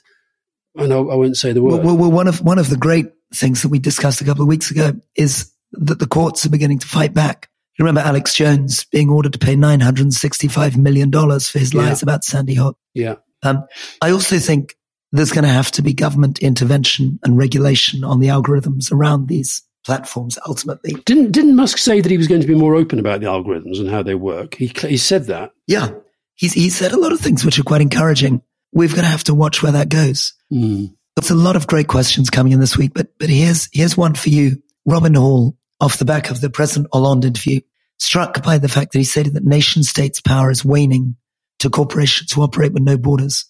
I 0.77 0.88
know 0.88 1.12
I 1.12 1.16
won't 1.16 1.36
say 1.36 1.51
the 1.51 1.62
word. 1.62 1.83
Well, 1.83 1.98
well, 1.98 2.12
one 2.12 2.30
of, 2.30 2.42
one 2.42 2.57
of 2.57 2.69
the 2.69 2.77
great 2.77 3.07
things 3.36 3.62
that 3.62 3.69
we 3.69 3.80
discussed 3.80 4.21
a 4.21 4.25
couple 4.25 4.44
of 4.44 4.48
weeks 4.48 4.71
ago 4.71 4.94
is 5.16 5.54
that 5.74 6.00
the 6.00 6.07
courts 6.07 6.45
are 6.45 6.50
beginning 6.50 6.80
to 6.80 6.88
fight 6.88 7.13
back. 7.13 7.50
You 7.77 7.83
remember 7.83 8.01
Alex 8.01 8.33
Jones 8.33 8.86
being 8.86 9.10
ordered 9.10 9.33
to 9.33 9.39
pay 9.39 9.56
$965 9.56 10.77
million 10.77 11.12
for 11.12 11.60
his 11.60 11.74
lies 11.74 12.01
yeah. 12.01 12.06
about 12.06 12.24
Sandy 12.24 12.56
Hook? 12.56 12.77
Yeah. 12.94 13.16
Um, 13.44 13.66
I 14.01 14.12
also 14.12 14.38
think 14.39 14.75
there's 15.12 15.31
going 15.31 15.44
to 15.44 15.50
have 15.50 15.71
to 15.71 15.81
be 15.81 15.94
government 15.94 16.39
intervention 16.39 17.19
and 17.24 17.38
regulation 17.38 18.04
on 18.04 18.19
the 18.19 18.27
algorithms 18.27 18.92
around 18.92 19.27
these 19.27 19.63
platforms 19.86 20.38
ultimately. 20.48 20.94
Didn't 21.06 21.31
didn't 21.31 21.56
Musk 21.56 21.78
say 21.78 22.02
that 22.02 22.12
he 22.12 22.18
was 22.18 22.28
going 22.28 22.42
to 22.42 22.48
be 22.48 22.56
more 22.56 22.76
open 22.76 23.00
about 23.00 23.22
the 23.22 23.28
algorithms 23.28 23.80
and 23.80 23.90
how 23.90 24.04
they 24.04 24.16
work? 24.16 24.56
He 24.56 24.68
he 24.68 24.98
said 24.98 25.26
that. 25.26 25.52
Yeah, 25.68 25.92
he's 26.36 26.54
he 26.54 26.69
said 26.69 26.92
a 26.92 27.00
lot 27.00 27.14
of 27.14 27.19
things 27.19 27.45
which 27.45 27.59
are 27.59 27.64
quite 27.64 27.81
encouraging. 27.81 28.42
We're 28.71 28.88
going 28.88 29.02
to 29.02 29.06
have 29.06 29.24
to 29.26 29.33
watch 29.33 29.64
where 29.64 29.71
that 29.71 29.90
goes. 29.90 30.33
Mm. 30.52 30.94
There's 31.16 31.31
a 31.31 31.36
lot 31.36 31.56
of 31.56 31.68
great 31.68 31.88
questions 31.88 32.30
coming 32.30 32.54
in 32.54 32.59
this 32.59 32.78
week, 32.78 32.94
but 32.94 33.07
but 33.19 33.30
here's 33.30 33.69
here's 33.74 33.98
one 33.98 34.16
for 34.16 34.30
you, 34.30 34.62
Robin 34.86 35.14
Hall, 35.16 35.57
off 35.81 36.00
the 36.00 36.06
back 36.06 36.30
of 36.30 36.42
the 36.42 36.50
President 36.50 36.88
Hollande 36.94 37.26
interview, 37.26 37.62
struck 37.98 38.44
by 38.44 38.57
the 38.57 38.69
fact 38.69 38.94
that 38.94 39.00
he 39.00 39.06
said 39.06 39.28
that 39.28 39.44
nation 39.44 39.83
states' 39.83 40.21
power 40.21 40.52
is 40.52 40.64
waning 40.64 41.16
to 41.59 41.69
corporations 41.69 42.31
who 42.31 42.42
operate 42.42 42.74
with 42.74 42.83
no 42.83 42.98
borders. 42.98 43.45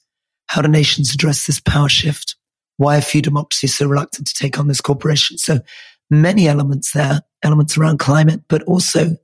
How 0.48 0.62
do 0.62 0.68
nations 0.68 1.14
address 1.14 1.46
this 1.46 1.60
power 1.60 1.90
shift? 1.90 2.36
Why 2.78 2.98
are 2.98 3.02
few 3.02 3.22
democracies 3.22 3.76
so 3.76 3.88
reluctant 3.88 4.28
to 4.28 4.34
take 4.34 4.58
on 4.58 4.68
this 4.68 4.82
corporation? 4.82 5.38
So 5.38 5.60
many 6.10 6.48
elements 6.48 6.92
there, 6.92 7.22
elements 7.44 7.78
around 7.78 8.00
climate, 8.00 8.42
but 8.48 8.64
also 8.64 9.16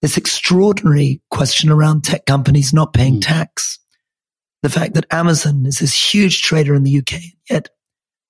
this 0.00 0.16
extraordinary 0.16 1.22
question 1.30 1.70
around 1.70 2.02
tech 2.02 2.26
companies 2.26 2.72
not 2.72 2.92
paying 2.92 3.16
mm. 3.16 3.22
tax. 3.22 3.78
The 4.62 4.70
fact 4.70 4.94
that 4.94 5.06
Amazon 5.12 5.66
is 5.66 5.78
this 5.78 6.14
huge 6.14 6.42
trader 6.42 6.74
in 6.74 6.84
the 6.84 6.98
UK, 6.98 7.20
yet 7.50 7.68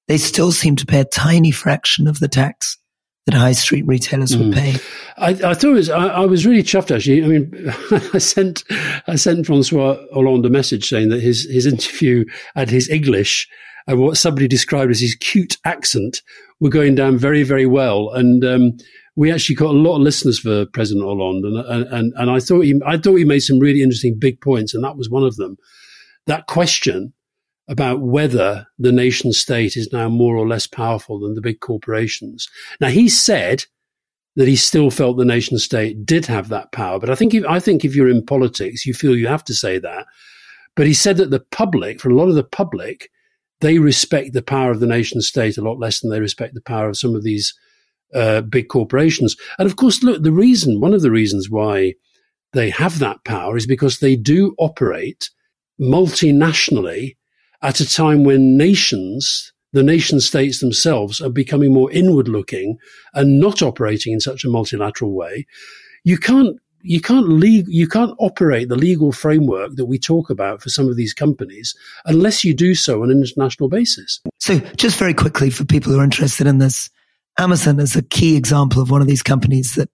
they 0.09 0.18
still 0.18 0.52
seem 0.52 0.76
to 0.76 0.87
pay 0.87 1.00
a 1.00 1.04
tiny 1.04 1.50
fraction 1.50 2.06
of 2.06 2.18
the 2.18 2.28
tax 2.28 2.78
that 3.26 3.35
high 3.35 3.52
street 3.52 3.87
retailers 3.87 4.35
mm. 4.35 4.47
would 4.47 4.54
pay. 4.54 4.75
I, 5.16 5.50
I 5.50 5.54
thought 5.54 5.64
it 5.64 5.75
was, 5.75 5.90
I, 5.90 6.09
I, 6.09 6.26
was 6.26 6.44
really 6.44 6.62
chuffed 6.62 6.94
actually. 6.94 7.23
I 7.23 7.28
mean, 7.28 7.75
I 8.14 8.18
sent, 8.18 8.64
I 9.06 9.16
sent 9.16 9.47
Francois 9.47 9.97
Hollande 10.12 10.47
a 10.47 10.50
message 10.50 10.88
saying 10.88 11.11
that 11.11 11.21
his, 11.21 11.44
his 11.44 11.66
interview 11.66 12.25
and 12.54 12.68
his 12.68 12.88
English 12.88 13.49
and 13.87 14.01
what 14.01 14.17
somebody 14.17 14.49
described 14.49 14.91
as 14.91 15.01
his 15.01 15.15
cute 15.17 15.57
accent 15.65 16.23
were 16.61 16.71
going 16.71 16.95
down 16.95 17.19
very, 17.19 17.43
very 17.43 17.67
well. 17.67 18.11
And, 18.12 18.45
um, 18.45 18.73
we 19.15 19.31
actually 19.31 19.57
got 19.57 19.75
a 19.75 19.79
lot 19.79 19.97
of 19.97 20.03
listeners 20.03 20.39
for 20.39 20.67
President 20.67 21.05
Hollande, 21.05 21.45
and, 21.45 21.87
and 21.93 22.12
and 22.17 22.31
I 22.31 22.41
thought 22.41 22.62
he 22.62 22.81
I 22.87 22.97
thought 22.97 23.17
he 23.17 23.25
made 23.25 23.41
some 23.41 23.59
really 23.59 23.83
interesting 23.83 24.19
big 24.19 24.41
points, 24.41 24.75
and 24.75 24.83
that 24.85 24.97
was 24.97 25.11
one 25.11 25.23
of 25.23 25.37
them. 25.37 25.57
That 26.27 26.47
question 26.47 27.12
about 27.69 28.01
whether 28.01 28.67
the 28.79 28.93
nation 28.93 29.33
state 29.33 29.77
is 29.77 29.93
now 29.93 30.09
more 30.09 30.37
or 30.37 30.49
less 30.49 30.67
powerful 30.67 31.21
than 31.21 31.35
the 31.35 31.41
big 31.41 31.61
corporations. 31.61 32.49
Now 32.81 32.89
he 32.89 33.09
said 33.09 33.65
that 34.35 34.49
he 34.49 34.57
still 34.57 34.91
felt 34.91 35.19
the 35.19 35.25
nation 35.25 35.59
state 35.59 36.05
did 36.05 36.27
have 36.27 36.49
that 36.49 36.73
power, 36.73 36.99
but 36.99 37.11
I 37.11 37.15
think 37.15 37.35
if, 37.35 37.45
I 37.45 37.61
think 37.61 37.85
if 37.85 37.95
you're 37.95 38.09
in 38.09 38.25
politics, 38.25 38.87
you 38.87 38.95
feel 38.95 39.17
you 39.17 39.29
have 39.29 39.45
to 39.45 39.55
say 39.55 39.79
that. 39.79 40.07
But 40.75 40.87
he 40.87 40.95
said 40.95 41.19
that 41.19 41.31
the 41.31 41.45
public, 41.51 42.01
for 42.01 42.09
a 42.09 42.15
lot 42.15 42.29
of 42.29 42.35
the 42.35 42.45
public, 42.45 43.11
they 43.62 43.78
respect 43.78 44.35
the 44.35 44.42
power 44.42 44.71
of 44.71 44.81
the 44.81 44.87
nation 44.87 45.23
state 45.23 45.57
a 45.57 45.62
lot 45.62 45.78
less 45.78 46.00
than 46.00 46.11
they 46.11 46.21
respect 46.21 46.54
the 46.54 46.61
power 46.61 46.88
of 46.88 46.99
some 46.99 47.14
of 47.14 47.23
these 47.23 47.54
uh, 48.12 48.42
big 48.42 48.69
corporations. 48.69 49.37
And 49.59 49.66
of 49.66 49.76
course, 49.76 50.02
look, 50.02 50.23
the 50.23 50.33
reason, 50.33 50.81
one 50.81 50.92
of 50.92 51.00
the 51.00 51.11
reasons 51.11 51.49
why 51.49 51.95
they 52.52 52.71
have 52.71 52.99
that 52.99 53.25
power 53.25 53.57
is 53.57 53.66
because 53.66 53.99
they 53.99 54.16
do 54.16 54.54
operate 54.59 55.31
multinationally 55.81 57.16
at 57.62 57.81
a 57.81 57.88
time 57.88 58.25
when 58.25 58.57
nations, 58.57 59.52
the 59.73 59.83
nation 59.83 60.21
states 60.21 60.61
themselves 60.61 61.21
are 61.21 61.31
becoming 61.31 61.73
more 61.73 61.90
inward 61.92 62.28
looking 62.28 62.76
and 63.14 63.40
not 63.40 63.62
operating 63.62 64.12
in 64.12 64.21
such 64.21 64.45
a 64.45 64.50
multilateral 64.50 65.14
way. 65.14 65.47
You 66.04 66.19
can't 66.19 66.59
you 66.83 67.01
can't 67.01 67.27
you 67.45 67.89
can't 67.89 68.15
operate 68.19 68.69
the 68.69 68.77
legal 68.77 69.12
framework 69.12 69.77
that 69.77 69.87
we 69.87 69.99
talk 69.99 70.31
about 70.31 70.62
for 70.62 70.69
some 70.69 70.89
of 70.89 70.97
these 70.97 71.15
companies 71.15 71.75
unless 72.05 72.45
you 72.45 72.55
do 72.55 72.75
so 72.75 73.03
on 73.03 73.11
an 73.11 73.19
international 73.19 73.69
basis. 73.69 74.21
So, 74.39 74.59
just 74.77 74.99
very 74.99 75.15
quickly 75.15 75.51
for 75.51 75.65
people 75.65 75.93
who 75.93 76.01
are 76.01 76.05
interested 76.05 76.47
in 76.47 76.59
this, 76.59 76.91
Amazon 77.39 77.81
is 77.81 77.97
a 77.97 78.03
key 78.03 78.37
example 78.37 78.83
of 78.83 78.91
one 78.91 79.01
of 79.01 79.07
these 79.07 79.23
companies 79.23 79.75
that 79.77 79.89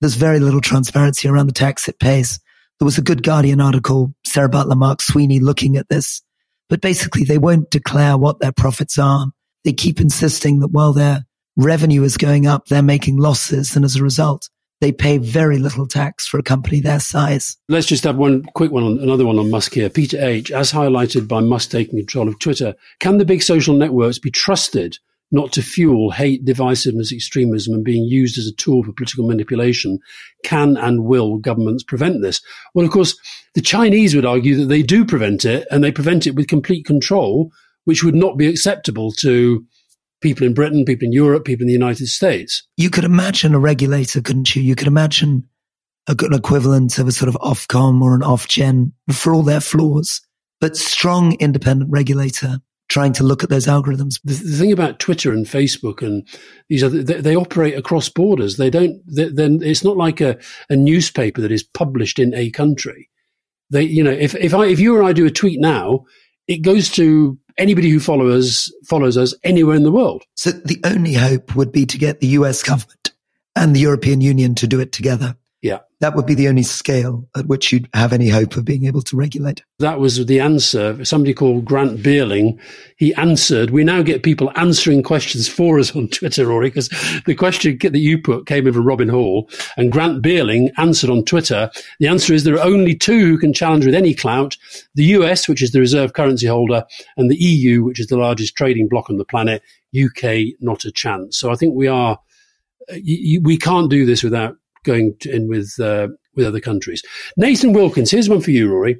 there's 0.00 0.14
very 0.14 0.40
little 0.40 0.60
transparency 0.60 1.28
around 1.28 1.46
the 1.46 1.52
tax 1.52 1.88
it 1.88 1.98
pays. 1.98 2.38
There 2.78 2.86
was 2.86 2.96
a 2.96 3.02
good 3.02 3.22
Guardian 3.22 3.60
article, 3.60 4.14
Sarah 4.24 4.48
Butler, 4.48 4.76
Mark 4.76 5.02
Sweeney 5.02 5.40
looking 5.40 5.76
at 5.76 5.88
this, 5.90 6.22
but 6.70 6.80
basically 6.80 7.24
they 7.24 7.36
won't 7.36 7.70
declare 7.70 8.16
what 8.16 8.40
their 8.40 8.52
profits 8.52 8.98
are. 8.98 9.26
They 9.64 9.74
keep 9.74 10.00
insisting 10.00 10.60
that 10.60 10.68
while 10.68 10.94
their 10.94 11.26
revenue 11.56 12.02
is 12.02 12.16
going 12.16 12.46
up, 12.46 12.66
they're 12.66 12.82
making 12.82 13.18
losses. 13.18 13.76
And 13.76 13.84
as 13.84 13.96
a 13.96 14.02
result, 14.02 14.48
they 14.80 14.92
pay 14.92 15.18
very 15.18 15.58
little 15.58 15.86
tax 15.86 16.26
for 16.26 16.38
a 16.38 16.42
company 16.42 16.80
their 16.80 17.00
size. 17.00 17.56
Let's 17.68 17.86
just 17.86 18.04
have 18.04 18.16
one 18.16 18.44
quick 18.54 18.70
one 18.70 18.82
on 18.82 18.98
another 18.98 19.26
one 19.26 19.38
on 19.38 19.50
Musk 19.50 19.74
here. 19.74 19.90
Peter 19.90 20.18
H. 20.20 20.50
As 20.50 20.72
highlighted 20.72 21.28
by 21.28 21.40
Musk 21.40 21.70
taking 21.70 21.98
control 21.98 22.28
of 22.28 22.38
Twitter, 22.38 22.74
can 22.98 23.18
the 23.18 23.24
big 23.24 23.42
social 23.42 23.74
networks 23.74 24.18
be 24.18 24.30
trusted 24.30 24.98
not 25.32 25.52
to 25.52 25.62
fuel 25.62 26.10
hate, 26.10 26.44
divisiveness, 26.44 27.12
extremism, 27.12 27.74
and 27.74 27.84
being 27.84 28.04
used 28.04 28.36
as 28.36 28.46
a 28.46 28.54
tool 28.54 28.82
for 28.82 28.92
political 28.92 29.26
manipulation? 29.26 29.98
Can 30.44 30.76
and 30.76 31.04
will 31.04 31.36
governments 31.36 31.84
prevent 31.84 32.22
this? 32.22 32.40
Well, 32.74 32.84
of 32.84 32.90
course, 32.90 33.16
the 33.54 33.60
Chinese 33.60 34.14
would 34.14 34.26
argue 34.26 34.56
that 34.56 34.66
they 34.66 34.82
do 34.82 35.04
prevent 35.04 35.44
it, 35.44 35.68
and 35.70 35.84
they 35.84 35.92
prevent 35.92 36.26
it 36.26 36.34
with 36.34 36.48
complete 36.48 36.86
control, 36.86 37.52
which 37.84 38.02
would 38.02 38.14
not 38.14 38.38
be 38.38 38.46
acceptable 38.46 39.12
to 39.12 39.64
people 40.20 40.46
in 40.46 40.54
Britain, 40.54 40.84
people 40.84 41.06
in 41.06 41.12
Europe, 41.12 41.44
people 41.44 41.64
in 41.64 41.68
the 41.68 41.72
United 41.72 42.06
States. 42.06 42.66
You 42.76 42.90
could 42.90 43.04
imagine 43.04 43.54
a 43.54 43.58
regulator, 43.58 44.20
couldn't 44.20 44.54
you? 44.54 44.62
You 44.62 44.74
could 44.74 44.86
imagine 44.86 45.48
a 46.08 46.14
good 46.14 46.34
equivalent 46.34 46.98
of 46.98 47.08
a 47.08 47.12
sort 47.12 47.28
of 47.28 47.36
Ofcom 47.36 48.02
or 48.02 48.14
an 48.14 48.22
Ofgem 48.22 48.92
for 49.12 49.34
all 49.34 49.42
their 49.42 49.60
flaws, 49.60 50.20
but 50.60 50.76
strong 50.76 51.34
independent 51.34 51.90
regulator 51.90 52.58
trying 52.88 53.12
to 53.12 53.22
look 53.22 53.44
at 53.44 53.50
those 53.50 53.68
algorithms. 53.68 54.20
The, 54.24 54.34
the 54.34 54.56
thing 54.56 54.72
about 54.72 54.98
Twitter 54.98 55.32
and 55.32 55.46
Facebook 55.46 56.02
and 56.02 56.26
these 56.68 56.82
other, 56.82 57.04
they, 57.04 57.20
they 57.20 57.36
operate 57.36 57.78
across 57.78 58.08
borders. 58.08 58.56
They 58.56 58.68
don't, 58.68 59.00
then 59.06 59.62
it's 59.62 59.84
not 59.84 59.96
like 59.96 60.20
a, 60.20 60.36
a 60.68 60.74
newspaper 60.74 61.40
that 61.40 61.52
is 61.52 61.62
published 61.62 62.18
in 62.18 62.34
a 62.34 62.50
country. 62.50 63.08
They, 63.70 63.84
you 63.84 64.02
know, 64.02 64.10
if, 64.10 64.34
if 64.34 64.52
I, 64.52 64.66
if 64.66 64.80
you 64.80 64.96
or 64.96 65.04
I 65.04 65.12
do 65.12 65.24
a 65.24 65.30
tweet 65.30 65.60
now, 65.60 66.04
it 66.48 66.62
goes 66.62 66.90
to 66.90 67.38
anybody 67.60 67.90
who 67.90 68.00
follows 68.00 68.72
follows 68.86 69.16
us 69.16 69.34
anywhere 69.44 69.76
in 69.76 69.84
the 69.84 69.92
world. 69.92 70.24
So 70.34 70.50
the 70.50 70.80
only 70.84 71.14
hope 71.14 71.54
would 71.54 71.70
be 71.70 71.86
to 71.86 71.98
get 71.98 72.20
the 72.20 72.28
US 72.28 72.62
government 72.62 73.12
and 73.54 73.76
the 73.76 73.80
European 73.80 74.20
Union 74.20 74.54
to 74.56 74.66
do 74.66 74.80
it 74.80 74.90
together. 74.90 75.36
Yeah. 75.62 75.80
That 76.00 76.14
would 76.14 76.24
be 76.24 76.34
the 76.34 76.48
only 76.48 76.62
scale 76.62 77.28
at 77.36 77.44
which 77.44 77.70
you'd 77.70 77.86
have 77.92 78.14
any 78.14 78.30
hope 78.30 78.56
of 78.56 78.64
being 78.64 78.86
able 78.86 79.02
to 79.02 79.16
regulate. 79.16 79.62
That 79.78 80.00
was 80.00 80.24
the 80.24 80.40
answer. 80.40 81.04
Somebody 81.04 81.34
called 81.34 81.66
Grant 81.66 81.98
Beerling, 81.98 82.58
he 82.96 83.12
answered. 83.16 83.68
We 83.68 83.84
now 83.84 84.00
get 84.00 84.22
people 84.22 84.50
answering 84.56 85.02
questions 85.02 85.48
for 85.48 85.78
us 85.78 85.94
on 85.94 86.08
Twitter, 86.08 86.46
Rory, 86.46 86.68
because 86.68 86.88
the 87.26 87.34
question 87.34 87.76
that 87.82 87.98
you 87.98 88.16
put 88.16 88.46
came 88.46 88.66
in 88.66 88.72
from 88.72 88.86
Robin 88.86 89.10
Hall, 89.10 89.50
and 89.76 89.92
Grant 89.92 90.22
Beerling 90.22 90.70
answered 90.78 91.10
on 91.10 91.26
Twitter. 91.26 91.70
The 91.98 92.08
answer 92.08 92.32
is 92.32 92.44
there 92.44 92.54
are 92.54 92.66
only 92.66 92.94
two 92.94 93.26
who 93.26 93.36
can 93.36 93.52
challenge 93.52 93.84
with 93.84 93.94
any 93.94 94.14
clout 94.14 94.56
the 94.94 95.04
US, 95.04 95.46
which 95.46 95.62
is 95.62 95.72
the 95.72 95.80
reserve 95.80 96.14
currency 96.14 96.46
holder, 96.46 96.86
and 97.18 97.30
the 97.30 97.36
EU, 97.36 97.84
which 97.84 98.00
is 98.00 98.06
the 98.06 98.16
largest 98.16 98.56
trading 98.56 98.88
bloc 98.88 99.10
on 99.10 99.18
the 99.18 99.26
planet. 99.26 99.62
UK, 99.94 100.54
not 100.60 100.86
a 100.86 100.92
chance. 100.92 101.36
So 101.36 101.50
I 101.50 101.56
think 101.56 101.74
we 101.74 101.86
are, 101.86 102.18
we 102.88 103.58
can't 103.60 103.90
do 103.90 104.06
this 104.06 104.22
without 104.22 104.56
going 104.84 105.14
in 105.24 105.48
with 105.48 105.78
uh, 105.80 106.08
with 106.34 106.46
other 106.46 106.60
countries. 106.60 107.02
Nathan 107.36 107.72
Wilkins, 107.72 108.10
here's 108.10 108.28
one 108.28 108.40
for 108.40 108.50
you, 108.50 108.70
Rory. 108.70 108.98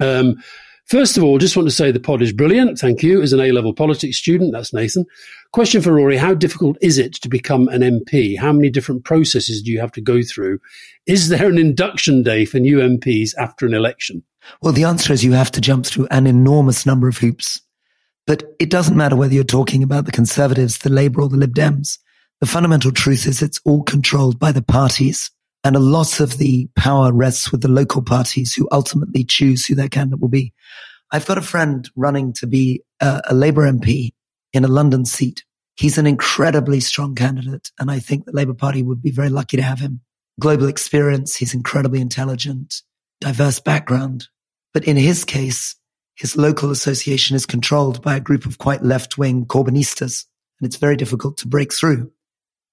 Um, 0.00 0.42
first 0.86 1.16
of 1.16 1.24
all, 1.24 1.38
just 1.38 1.56
want 1.56 1.68
to 1.68 1.74
say 1.74 1.90
the 1.90 2.00
pod 2.00 2.22
is 2.22 2.32
brilliant. 2.32 2.78
Thank 2.78 3.02
you. 3.02 3.22
As 3.22 3.32
an 3.32 3.40
A 3.40 3.52
level 3.52 3.74
politics 3.74 4.16
student, 4.16 4.52
that's 4.52 4.72
Nathan. 4.72 5.04
Question 5.52 5.82
for 5.82 5.92
Rory 5.92 6.16
How 6.16 6.34
difficult 6.34 6.76
is 6.80 6.98
it 6.98 7.14
to 7.14 7.28
become 7.28 7.68
an 7.68 7.80
MP? 7.80 8.38
How 8.38 8.52
many 8.52 8.70
different 8.70 9.04
processes 9.04 9.62
do 9.62 9.70
you 9.70 9.80
have 9.80 9.92
to 9.92 10.00
go 10.00 10.22
through? 10.22 10.58
Is 11.06 11.28
there 11.28 11.48
an 11.48 11.58
induction 11.58 12.22
day 12.22 12.44
for 12.44 12.58
new 12.58 12.78
MPs 12.78 13.34
after 13.38 13.66
an 13.66 13.74
election? 13.74 14.22
Well, 14.60 14.72
the 14.72 14.84
answer 14.84 15.12
is 15.12 15.24
you 15.24 15.32
have 15.32 15.52
to 15.52 15.60
jump 15.60 15.86
through 15.86 16.08
an 16.10 16.26
enormous 16.26 16.84
number 16.84 17.08
of 17.08 17.18
hoops. 17.18 17.60
But 18.26 18.42
it 18.58 18.70
doesn't 18.70 18.96
matter 18.96 19.16
whether 19.16 19.34
you're 19.34 19.44
talking 19.44 19.82
about 19.82 20.06
the 20.06 20.12
Conservatives, 20.12 20.78
the 20.78 20.90
Labour, 20.90 21.22
or 21.22 21.28
the 21.28 21.36
Lib 21.36 21.54
Dems. 21.54 21.98
The 22.40 22.46
fundamental 22.46 22.92
truth 22.92 23.26
is 23.26 23.42
it's 23.42 23.60
all 23.64 23.82
controlled 23.82 24.38
by 24.38 24.52
the 24.52 24.62
parties. 24.62 25.30
And 25.62 25.76
a 25.76 25.80
lot 25.80 26.20
of 26.20 26.36
the 26.36 26.68
power 26.76 27.10
rests 27.10 27.50
with 27.50 27.62
the 27.62 27.68
local 27.68 28.02
parties 28.02 28.52
who 28.52 28.68
ultimately 28.70 29.24
choose 29.24 29.64
who 29.64 29.74
their 29.74 29.88
candidate 29.88 30.20
will 30.20 30.28
be. 30.28 30.52
I've 31.10 31.26
got 31.26 31.38
a 31.38 31.42
friend 31.42 31.88
running 31.96 32.34
to 32.34 32.46
be 32.46 32.82
a, 33.00 33.22
a 33.30 33.34
Labour 33.34 33.62
MP 33.62 34.10
in 34.52 34.64
a 34.64 34.68
London 34.68 35.06
seat. 35.06 35.44
He's 35.76 35.96
an 35.96 36.06
incredibly 36.06 36.80
strong 36.80 37.14
candidate. 37.14 37.70
And 37.78 37.90
I 37.90 37.98
think 37.98 38.24
the 38.24 38.32
Labour 38.32 38.54
Party 38.54 38.82
would 38.82 39.02
be 39.02 39.10
very 39.10 39.30
lucky 39.30 39.56
to 39.56 39.62
have 39.62 39.80
him. 39.80 40.00
Global 40.38 40.68
experience. 40.68 41.36
He's 41.36 41.54
incredibly 41.54 42.00
intelligent, 42.00 42.82
diverse 43.20 43.58
background. 43.58 44.28
But 44.74 44.84
in 44.84 44.96
his 44.96 45.24
case, 45.24 45.76
his 46.14 46.36
local 46.36 46.70
association 46.70 47.36
is 47.36 47.46
controlled 47.46 48.02
by 48.02 48.16
a 48.16 48.20
group 48.20 48.44
of 48.44 48.58
quite 48.58 48.82
left 48.82 49.16
wing 49.16 49.46
Corbynistas. 49.46 50.26
And 50.60 50.66
it's 50.66 50.76
very 50.76 50.96
difficult 50.96 51.38
to 51.38 51.48
break 51.48 51.72
through. 51.72 52.12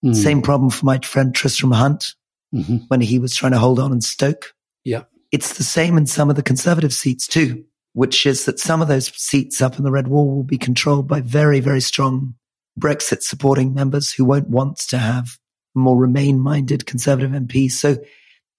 Mm. 0.03 0.15
Same 0.15 0.41
problem 0.41 0.69
for 0.69 0.85
my 0.85 0.99
friend 0.99 1.33
Tristram 1.33 1.71
Hunt 1.71 2.15
mm-hmm. 2.53 2.77
when 2.87 3.01
he 3.01 3.19
was 3.19 3.35
trying 3.35 3.51
to 3.51 3.59
hold 3.59 3.79
on 3.79 3.91
in 3.91 4.01
Stoke. 4.01 4.53
Yeah. 4.83 5.03
It's 5.31 5.57
the 5.57 5.63
same 5.63 5.97
in 5.97 6.07
some 6.07 6.29
of 6.29 6.35
the 6.35 6.43
conservative 6.43 6.93
seats 6.93 7.27
too, 7.27 7.63
which 7.93 8.25
is 8.25 8.45
that 8.45 8.59
some 8.59 8.81
of 8.81 8.87
those 8.87 9.07
seats 9.15 9.61
up 9.61 9.77
in 9.77 9.83
the 9.83 9.91
Red 9.91 10.07
Wall 10.07 10.29
will 10.29 10.43
be 10.43 10.57
controlled 10.57 11.07
by 11.07 11.21
very, 11.21 11.59
very 11.59 11.81
strong 11.81 12.35
Brexit 12.79 13.21
supporting 13.21 13.73
members 13.73 14.11
who 14.11 14.25
won't 14.25 14.49
want 14.49 14.77
to 14.89 14.97
have 14.97 15.37
more 15.75 15.97
remain 15.97 16.39
minded 16.39 16.85
conservative 16.85 17.31
MPs. 17.31 17.71
So 17.71 17.97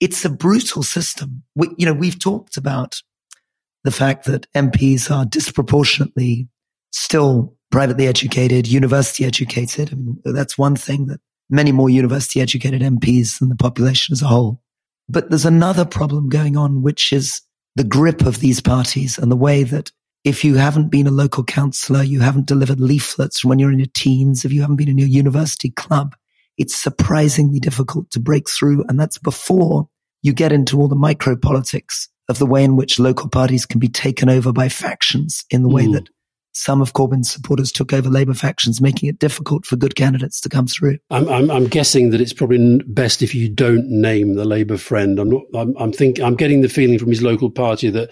it's 0.00 0.24
a 0.24 0.30
brutal 0.30 0.82
system. 0.82 1.42
We, 1.54 1.68
you 1.76 1.86
know, 1.86 1.92
we've 1.92 2.18
talked 2.18 2.56
about 2.56 3.02
the 3.84 3.90
fact 3.90 4.26
that 4.26 4.50
MPs 4.52 5.10
are 5.10 5.24
disproportionately 5.24 6.48
still 6.92 7.56
privately 7.70 8.06
educated, 8.06 8.66
university 8.66 9.24
educated. 9.24 9.92
I 9.92 9.96
mean, 9.96 10.20
that's 10.24 10.56
one 10.56 10.76
thing 10.76 11.06
that 11.06 11.20
many 11.52 11.70
more 11.70 11.90
university 11.90 12.40
educated 12.40 12.80
MPs 12.80 13.38
than 13.38 13.50
the 13.50 13.54
population 13.54 14.12
as 14.12 14.22
a 14.22 14.26
whole. 14.26 14.60
But 15.08 15.28
there's 15.28 15.44
another 15.44 15.84
problem 15.84 16.28
going 16.28 16.56
on, 16.56 16.82
which 16.82 17.12
is 17.12 17.42
the 17.76 17.84
grip 17.84 18.22
of 18.22 18.40
these 18.40 18.60
parties 18.60 19.18
and 19.18 19.30
the 19.30 19.36
way 19.36 19.62
that 19.64 19.92
if 20.24 20.44
you 20.44 20.54
haven't 20.54 20.88
been 20.88 21.06
a 21.06 21.12
local 21.12 21.44
councillor, 21.44 22.02
you 22.02 22.20
haven't 22.20 22.46
delivered 22.46 22.80
leaflets 22.80 23.40
from 23.40 23.50
when 23.50 23.58
you're 23.58 23.72
in 23.72 23.78
your 23.78 23.88
teens, 23.94 24.44
if 24.44 24.52
you 24.52 24.60
haven't 24.60 24.76
been 24.76 24.88
in 24.88 24.98
your 24.98 25.08
university 25.08 25.70
club, 25.70 26.14
it's 26.56 26.76
surprisingly 26.76 27.58
difficult 27.58 28.10
to 28.12 28.20
break 28.20 28.48
through. 28.48 28.84
And 28.88 28.98
that's 28.98 29.18
before 29.18 29.88
you 30.22 30.32
get 30.32 30.52
into 30.52 30.80
all 30.80 30.88
the 30.88 30.94
micro 30.94 31.36
politics 31.36 32.08
of 32.28 32.38
the 32.38 32.46
way 32.46 32.62
in 32.64 32.76
which 32.76 33.00
local 33.00 33.28
parties 33.28 33.66
can 33.66 33.80
be 33.80 33.88
taken 33.88 34.28
over 34.28 34.52
by 34.52 34.68
factions 34.68 35.44
in 35.50 35.62
the 35.62 35.68
way 35.68 35.86
mm. 35.86 35.94
that 35.94 36.08
some 36.52 36.82
of 36.82 36.92
Corbyn's 36.92 37.30
supporters 37.30 37.72
took 37.72 37.92
over 37.92 38.08
Labour 38.08 38.34
factions, 38.34 38.80
making 38.80 39.08
it 39.08 39.18
difficult 39.18 39.64
for 39.64 39.76
good 39.76 39.96
candidates 39.96 40.40
to 40.42 40.48
come 40.48 40.66
through. 40.66 40.98
I'm, 41.10 41.28
I'm, 41.28 41.50
I'm 41.50 41.66
guessing 41.66 42.10
that 42.10 42.20
it's 42.20 42.32
probably 42.32 42.80
best 42.86 43.22
if 43.22 43.34
you 43.34 43.48
don't 43.48 43.88
name 43.88 44.34
the 44.34 44.44
Labour 44.44 44.76
friend. 44.76 45.18
I'm 45.18 45.30
not. 45.30 45.42
I'm, 45.54 45.74
I'm 45.78 45.92
think. 45.92 46.20
I'm 46.20 46.36
getting 46.36 46.60
the 46.60 46.68
feeling 46.68 46.98
from 46.98 47.08
his 47.08 47.22
local 47.22 47.50
party 47.50 47.90
that 47.90 48.10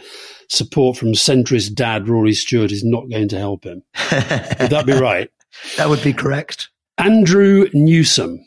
support 0.48 0.96
from 0.96 1.12
centrist 1.12 1.74
dad 1.74 2.08
Rory 2.08 2.34
Stewart 2.34 2.72
is 2.72 2.84
not 2.84 3.08
going 3.10 3.28
to 3.28 3.38
help 3.38 3.64
him. 3.64 3.82
would 4.12 4.70
that 4.70 4.84
be 4.86 4.94
right? 4.94 5.30
That 5.76 5.88
would 5.88 6.02
be 6.02 6.12
correct. 6.12 6.68
Andrew 6.98 7.68
Newsom. 7.72 8.44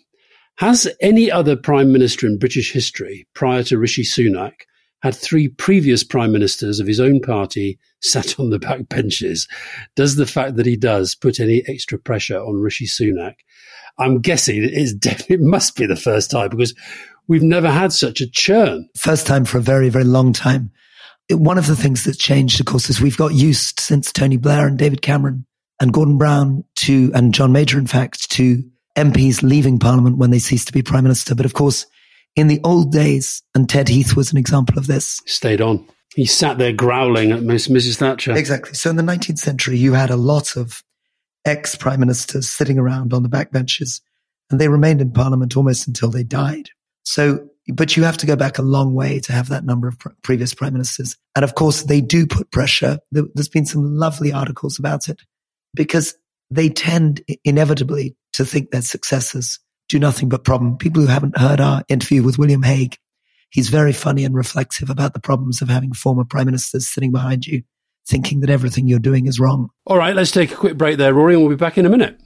Has 0.57 0.87
any 1.01 1.31
other 1.31 1.55
prime 1.55 1.91
minister 1.91 2.27
in 2.27 2.37
British 2.37 2.71
history 2.71 3.27
prior 3.33 3.63
to 3.63 3.77
Rishi 3.79 4.03
Sunak 4.03 4.53
had 5.03 5.13
three 5.13 5.49
previous 5.49 6.01
prime 6.01 6.31
ministers 6.31 6.79
of 6.79 6.87
his 6.87 6.99
own 6.99 7.19
party 7.19 7.77
sat 8.01 8.39
on 8.39 8.49
the 8.49 8.57
back 8.57 8.87
benches. 8.87 9.49
Does 9.97 10.15
the 10.15 10.25
fact 10.25 10.55
that 10.55 10.65
he 10.65 10.77
does 10.77 11.13
put 11.13 11.41
any 11.41 11.61
extra 11.67 11.99
pressure 11.99 12.39
on 12.39 12.61
Rishi 12.61 12.87
Sunak? 12.87 13.35
I'm 13.99 14.21
guessing 14.21 14.63
it's 14.63 14.93
definitely, 14.93 15.35
it 15.35 15.41
must 15.41 15.75
be 15.75 15.85
the 15.85 15.97
first 15.97 16.31
time 16.31 16.49
because 16.49 16.73
we've 17.27 17.43
never 17.43 17.69
had 17.69 17.91
such 17.91 18.21
a 18.21 18.29
churn. 18.29 18.89
First 18.95 19.27
time 19.27 19.43
for 19.43 19.57
a 19.57 19.61
very, 19.61 19.89
very 19.89 20.05
long 20.05 20.31
time. 20.31 20.71
One 21.29 21.57
of 21.57 21.67
the 21.67 21.75
things 21.75 22.05
that's 22.05 22.17
changed, 22.17 22.61
of 22.61 22.65
course, 22.65 22.89
is 22.89 23.01
we've 23.01 23.17
got 23.17 23.33
used 23.33 23.81
since 23.81 24.11
Tony 24.11 24.37
Blair 24.37 24.67
and 24.67 24.77
David 24.77 25.01
Cameron 25.01 25.45
and 25.81 25.93
Gordon 25.93 26.17
Brown 26.17 26.63
to, 26.77 27.11
and 27.13 27.33
John 27.33 27.51
Major, 27.51 27.77
in 27.77 27.87
fact, 27.87 28.31
to 28.31 28.63
MPs 28.95 29.43
leaving 29.43 29.79
parliament 29.79 30.17
when 30.17 30.31
they 30.31 30.39
cease 30.39 30.63
to 30.65 30.73
be 30.73 30.81
prime 30.81 31.03
minister. 31.03 31.35
But 31.35 31.45
of 31.45 31.53
course, 31.53 31.87
in 32.35 32.47
the 32.47 32.59
old 32.63 32.91
days, 32.91 33.43
and 33.53 33.69
Ted 33.69 33.89
Heath 33.89 34.15
was 34.15 34.31
an 34.31 34.37
example 34.37 34.77
of 34.77 34.87
this. 34.87 35.21
Stayed 35.25 35.61
on. 35.61 35.85
He 36.15 36.25
sat 36.25 36.57
there 36.57 36.73
growling 36.73 37.31
at 37.31 37.41
Miss, 37.41 37.67
Mrs. 37.67 37.97
Thatcher. 37.97 38.33
Exactly. 38.33 38.73
So 38.73 38.89
in 38.89 38.95
the 38.95 39.03
19th 39.03 39.39
century, 39.39 39.77
you 39.77 39.93
had 39.93 40.11
a 40.11 40.15
lot 40.15 40.55
of 40.55 40.83
ex 41.45 41.75
prime 41.75 41.99
ministers 41.99 42.49
sitting 42.49 42.77
around 42.77 43.13
on 43.13 43.23
the 43.23 43.29
backbenches, 43.29 44.01
and 44.49 44.59
they 44.59 44.67
remained 44.67 45.01
in 45.01 45.11
parliament 45.11 45.57
almost 45.57 45.87
until 45.87 46.09
they 46.09 46.23
died. 46.23 46.69
So, 47.03 47.47
but 47.67 47.97
you 47.97 48.03
have 48.03 48.17
to 48.17 48.25
go 48.25 48.35
back 48.35 48.57
a 48.57 48.63
long 48.63 48.93
way 48.93 49.19
to 49.21 49.33
have 49.33 49.49
that 49.49 49.65
number 49.65 49.87
of 49.87 49.97
pr- 49.99 50.09
previous 50.21 50.53
prime 50.53 50.73
ministers. 50.73 51.17
And 51.35 51.43
of 51.43 51.55
course, 51.55 51.83
they 51.83 52.01
do 52.01 52.27
put 52.27 52.51
pressure. 52.51 52.99
There's 53.11 53.49
been 53.49 53.65
some 53.65 53.95
lovely 53.95 54.31
articles 54.31 54.77
about 54.77 55.09
it 55.09 55.21
because 55.73 56.15
they 56.51 56.69
tend 56.69 57.21
inevitably 57.43 58.15
to 58.33 58.45
think 58.45 58.71
their 58.71 58.81
successors 58.81 59.59
do 59.89 59.99
nothing 59.99 60.29
but 60.29 60.43
problem. 60.43 60.77
People 60.77 61.01
who 61.01 61.07
haven't 61.07 61.37
heard 61.37 61.61
our 61.61 61.83
interview 61.87 62.23
with 62.23 62.37
William 62.37 62.63
Hague, 62.63 62.97
he's 63.49 63.69
very 63.69 63.93
funny 63.93 64.25
and 64.25 64.35
reflexive 64.35 64.89
about 64.89 65.13
the 65.13 65.19
problems 65.19 65.61
of 65.61 65.69
having 65.69 65.93
former 65.93 66.23
prime 66.23 66.45
ministers 66.45 66.87
sitting 66.87 67.11
behind 67.11 67.45
you 67.45 67.63
thinking 68.07 68.41
that 68.41 68.49
everything 68.49 68.87
you're 68.87 68.99
doing 68.99 69.27
is 69.27 69.39
wrong. 69.39 69.69
All 69.85 69.97
right, 69.97 70.15
let's 70.15 70.31
take 70.31 70.51
a 70.51 70.55
quick 70.55 70.77
break 70.77 70.97
there, 70.97 71.13
Rory, 71.13 71.33
and 71.33 71.43
we'll 71.43 71.55
be 71.55 71.55
back 71.55 71.77
in 71.77 71.85
a 71.85 71.89
minute. 71.89 72.19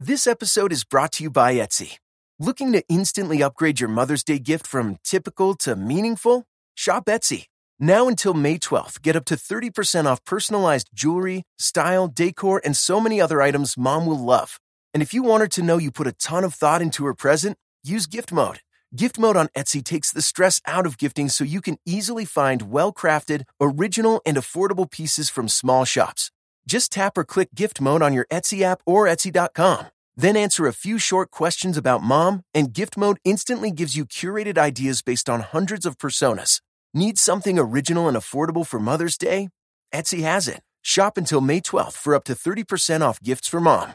This 0.00 0.26
episode 0.26 0.72
is 0.72 0.84
brought 0.84 1.12
to 1.12 1.24
you 1.24 1.30
by 1.30 1.54
Etsy. 1.54 1.98
Looking 2.38 2.72
to 2.72 2.84
instantly 2.88 3.42
upgrade 3.42 3.80
your 3.80 3.88
Mother's 3.88 4.22
Day 4.22 4.38
gift 4.38 4.66
from 4.66 4.98
typical 5.02 5.56
to 5.56 5.74
meaningful? 5.74 6.44
Shop 6.76 7.06
Etsy. 7.06 7.46
Now 7.80 8.06
until 8.06 8.34
May 8.34 8.58
12th, 8.58 9.02
get 9.02 9.16
up 9.16 9.24
to 9.26 9.34
30% 9.34 10.06
off 10.06 10.24
personalized 10.24 10.90
jewelry, 10.94 11.42
style, 11.58 12.06
decor, 12.06 12.60
and 12.64 12.76
so 12.76 13.00
many 13.00 13.20
other 13.20 13.42
items 13.42 13.76
mom 13.76 14.06
will 14.06 14.24
love. 14.24 14.58
And 14.92 15.02
if 15.02 15.12
you 15.12 15.22
want 15.22 15.42
her 15.42 15.48
to 15.48 15.62
know 15.62 15.78
you 15.78 15.90
put 15.90 16.06
a 16.06 16.12
ton 16.12 16.44
of 16.44 16.54
thought 16.54 16.82
into 16.82 17.04
her 17.04 17.14
present, 17.14 17.56
use 17.82 18.06
gift 18.06 18.32
mode. 18.32 18.60
Gift 18.96 19.18
mode 19.18 19.36
on 19.36 19.48
Etsy 19.48 19.84
takes 19.84 20.10
the 20.10 20.22
stress 20.22 20.62
out 20.66 20.86
of 20.86 20.96
gifting 20.96 21.28
so 21.28 21.44
you 21.44 21.60
can 21.60 21.76
easily 21.84 22.24
find 22.24 22.70
well 22.70 22.92
crafted, 22.92 23.42
original, 23.60 24.22
and 24.24 24.36
affordable 24.36 24.90
pieces 24.90 25.28
from 25.28 25.48
small 25.48 25.84
shops. 25.84 26.30
Just 26.66 26.92
tap 26.92 27.18
or 27.18 27.24
click 27.24 27.50
gift 27.54 27.80
mode 27.80 28.02
on 28.02 28.14
your 28.14 28.26
Etsy 28.30 28.62
app 28.62 28.80
or 28.86 29.06
Etsy.com. 29.06 29.88
Then 30.16 30.36
answer 30.36 30.66
a 30.66 30.72
few 30.72 30.98
short 30.98 31.30
questions 31.30 31.76
about 31.76 32.02
mom, 32.02 32.42
and 32.54 32.72
gift 32.72 32.96
mode 32.96 33.18
instantly 33.24 33.70
gives 33.70 33.94
you 33.96 34.04
curated 34.04 34.58
ideas 34.58 35.02
based 35.02 35.28
on 35.28 35.40
hundreds 35.40 35.86
of 35.86 35.98
personas. 35.98 36.60
Need 36.94 37.18
something 37.18 37.58
original 37.58 38.08
and 38.08 38.16
affordable 38.16 38.66
for 38.66 38.80
Mother's 38.80 39.18
Day? 39.18 39.50
Etsy 39.94 40.22
has 40.22 40.48
it. 40.48 40.60
Shop 40.82 41.16
until 41.16 41.40
May 41.40 41.60
12th 41.60 41.92
for 41.92 42.14
up 42.14 42.24
to 42.24 42.32
30% 42.32 43.02
off 43.02 43.22
gifts 43.22 43.46
for 43.46 43.60
mom. 43.60 43.94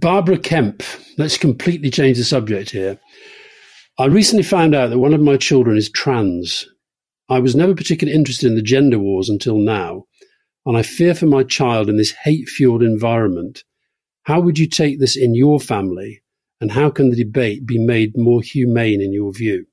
Barbara 0.00 0.38
Kemp. 0.38 0.84
Let's 1.16 1.36
completely 1.36 1.90
change 1.90 2.18
the 2.18 2.24
subject 2.24 2.70
here. 2.70 3.00
I 3.98 4.04
recently 4.04 4.44
found 4.44 4.72
out 4.72 4.90
that 4.90 4.98
one 5.00 5.12
of 5.12 5.20
my 5.20 5.36
children 5.36 5.76
is 5.76 5.90
trans. 5.90 6.68
I 7.28 7.40
was 7.40 7.56
never 7.56 7.74
particularly 7.74 8.16
interested 8.16 8.46
in 8.46 8.54
the 8.54 8.62
gender 8.62 9.00
wars 9.00 9.28
until 9.28 9.58
now, 9.58 10.04
and 10.64 10.76
I 10.76 10.82
fear 10.82 11.16
for 11.16 11.26
my 11.26 11.42
child 11.42 11.88
in 11.88 11.96
this 11.96 12.12
hate 12.12 12.48
fueled 12.48 12.80
environment. 12.80 13.64
How 14.22 14.40
would 14.40 14.56
you 14.56 14.68
take 14.68 15.00
this 15.00 15.16
in 15.16 15.34
your 15.34 15.58
family, 15.58 16.22
and 16.60 16.70
how 16.70 16.90
can 16.90 17.10
the 17.10 17.16
debate 17.16 17.66
be 17.66 17.84
made 17.84 18.16
more 18.16 18.40
humane 18.40 19.02
in 19.02 19.12
your 19.12 19.32
view? 19.32 19.66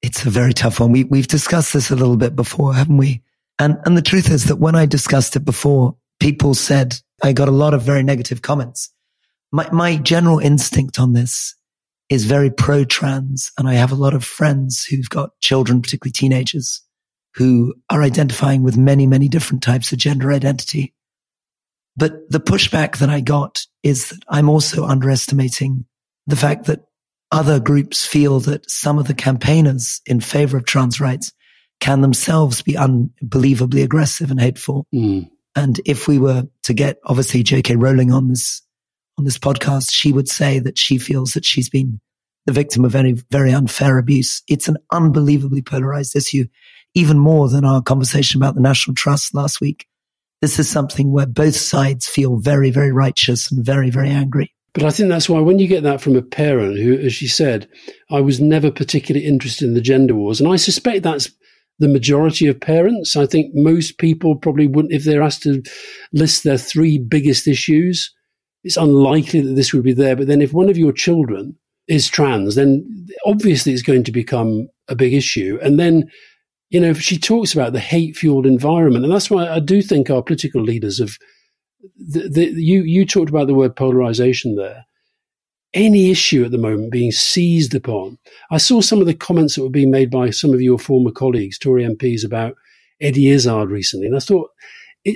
It's 0.00 0.24
a 0.24 0.30
very 0.30 0.52
tough 0.52 0.78
one. 0.78 0.92
We, 0.92 1.02
we've 1.04 1.26
discussed 1.26 1.72
this 1.72 1.90
a 1.90 1.96
little 1.96 2.16
bit 2.16 2.36
before, 2.36 2.72
haven't 2.72 2.98
we? 2.98 3.20
And, 3.58 3.78
and 3.84 3.96
the 3.96 4.02
truth 4.02 4.30
is 4.30 4.44
that 4.44 4.60
when 4.60 4.76
I 4.76 4.86
discussed 4.86 5.34
it 5.34 5.44
before, 5.44 5.96
people 6.20 6.54
said 6.54 7.00
I 7.20 7.32
got 7.32 7.48
a 7.48 7.52
lot 7.52 7.74
of 7.74 7.82
very 7.82 8.04
negative 8.04 8.42
comments 8.42 8.92
my, 9.52 9.68
my 9.70 9.96
general 9.96 10.38
instinct 10.38 10.98
on 10.98 11.12
this 11.12 11.54
is 12.08 12.24
very 12.24 12.50
pro 12.50 12.84
trans. 12.84 13.50
And 13.58 13.68
I 13.68 13.74
have 13.74 13.92
a 13.92 13.96
lot 13.96 14.14
of 14.14 14.24
friends 14.24 14.84
who've 14.84 15.08
got 15.08 15.38
children, 15.40 15.82
particularly 15.82 16.12
teenagers, 16.12 16.82
who 17.34 17.74
are 17.90 18.02
identifying 18.02 18.62
with 18.62 18.76
many, 18.76 19.06
many 19.06 19.28
different 19.28 19.62
types 19.62 19.92
of 19.92 19.98
gender 19.98 20.32
identity. 20.32 20.94
But 21.96 22.30
the 22.30 22.40
pushback 22.40 22.98
that 22.98 23.08
I 23.08 23.20
got 23.20 23.62
is 23.82 24.10
that 24.10 24.22
I'm 24.28 24.48
also 24.48 24.84
underestimating 24.84 25.86
the 26.26 26.36
fact 26.36 26.66
that 26.66 26.84
other 27.32 27.58
groups 27.58 28.04
feel 28.06 28.40
that 28.40 28.70
some 28.70 28.98
of 28.98 29.08
the 29.08 29.14
campaigners 29.14 30.00
in 30.06 30.20
favor 30.20 30.56
of 30.56 30.64
trans 30.64 31.00
rights 31.00 31.32
can 31.80 32.00
themselves 32.00 32.62
be 32.62 32.76
unbelievably 32.76 33.82
aggressive 33.82 34.30
and 34.30 34.40
hateful. 34.40 34.86
Mm. 34.94 35.30
And 35.54 35.80
if 35.84 36.06
we 36.06 36.18
were 36.18 36.44
to 36.64 36.74
get 36.74 36.98
obviously 37.04 37.42
J.K. 37.42 37.76
Rowling 37.76 38.12
on 38.12 38.28
this 38.28 38.62
on 39.18 39.24
this 39.24 39.38
podcast, 39.38 39.90
she 39.92 40.12
would 40.12 40.28
say 40.28 40.58
that 40.58 40.78
she 40.78 40.98
feels 40.98 41.32
that 41.32 41.44
she's 41.44 41.68
been 41.68 42.00
the 42.46 42.52
victim 42.52 42.84
of 42.84 42.92
very 42.92 43.12
very 43.30 43.52
unfair 43.52 43.98
abuse. 43.98 44.42
It's 44.48 44.68
an 44.68 44.76
unbelievably 44.92 45.62
polarized 45.62 46.14
issue, 46.14 46.46
even 46.94 47.18
more 47.18 47.48
than 47.48 47.64
our 47.64 47.82
conversation 47.82 48.40
about 48.40 48.54
the 48.54 48.60
National 48.60 48.94
Trust 48.94 49.34
last 49.34 49.60
week. 49.60 49.86
This 50.42 50.58
is 50.58 50.68
something 50.68 51.12
where 51.12 51.26
both 51.26 51.56
sides 51.56 52.06
feel 52.06 52.36
very 52.36 52.70
very 52.70 52.92
righteous 52.92 53.50
and 53.50 53.64
very 53.64 53.90
very 53.90 54.10
angry. 54.10 54.52
But 54.74 54.84
I 54.84 54.90
think 54.90 55.08
that's 55.08 55.28
why 55.28 55.40
when 55.40 55.58
you 55.58 55.66
get 55.66 55.84
that 55.84 56.02
from 56.02 56.16
a 56.16 56.22
parent 56.22 56.78
who, 56.78 56.98
as 56.98 57.14
she 57.14 57.26
said, 57.26 57.66
I 58.10 58.20
was 58.20 58.40
never 58.40 58.70
particularly 58.70 59.26
interested 59.26 59.66
in 59.66 59.74
the 59.74 59.80
gender 59.80 60.14
wars, 60.14 60.40
and 60.40 60.52
I 60.52 60.56
suspect 60.56 61.02
that's 61.02 61.30
the 61.78 61.88
majority 61.88 62.46
of 62.46 62.60
parents. 62.60 63.16
I 63.16 63.26
think 63.26 63.54
most 63.54 63.98
people 63.98 64.36
probably 64.36 64.66
wouldn't, 64.66 64.94
if 64.94 65.04
they're 65.04 65.22
asked 65.22 65.42
to 65.42 65.62
list 66.12 66.44
their 66.44 66.58
three 66.58 66.98
biggest 66.98 67.48
issues, 67.48 68.14
it's 68.66 68.76
unlikely 68.76 69.40
that 69.40 69.54
this 69.54 69.72
would 69.72 69.84
be 69.84 69.92
there. 69.92 70.16
But 70.16 70.26
then 70.26 70.42
if 70.42 70.52
one 70.52 70.68
of 70.68 70.76
your 70.76 70.92
children 70.92 71.56
is 71.86 72.08
trans, 72.08 72.56
then 72.56 73.08
obviously 73.24 73.72
it's 73.72 73.82
going 73.82 74.02
to 74.02 74.12
become 74.12 74.68
a 74.88 74.96
big 74.96 75.14
issue. 75.14 75.56
And 75.62 75.78
then, 75.78 76.10
you 76.70 76.80
know, 76.80 76.92
she 76.92 77.16
talks 77.16 77.54
about 77.54 77.72
the 77.72 77.78
hate 77.78 78.16
fueled 78.16 78.44
environment. 78.44 79.04
And 79.04 79.14
that's 79.14 79.30
why 79.30 79.48
I 79.48 79.60
do 79.60 79.82
think 79.82 80.10
our 80.10 80.20
political 80.20 80.60
leaders 80.60 80.98
have, 80.98 81.16
the, 81.96 82.28
the, 82.28 82.46
you, 82.60 82.82
you 82.82 83.06
talked 83.06 83.30
about 83.30 83.46
the 83.46 83.54
word 83.54 83.76
polarization 83.76 84.56
there 84.56 84.84
any 85.74 86.10
issue 86.10 86.42
at 86.42 86.50
the 86.52 86.58
moment 86.58 86.90
being 86.90 87.12
seized 87.12 87.74
upon. 87.74 88.18
I 88.50 88.56
saw 88.56 88.80
some 88.80 89.00
of 89.00 89.06
the 89.06 89.14
comments 89.14 89.54
that 89.54 89.62
were 89.62 89.68
being 89.68 89.90
made 89.90 90.10
by 90.10 90.30
some 90.30 90.54
of 90.54 90.62
your 90.62 90.78
former 90.78 91.10
colleagues, 91.10 91.58
Tory 91.58 91.84
MPs, 91.84 92.24
about 92.24 92.56
Eddie 93.00 93.28
Izzard 93.28 93.70
recently, 93.70 94.06
and 94.06 94.16
I 94.16 94.20
thought, 94.20 94.50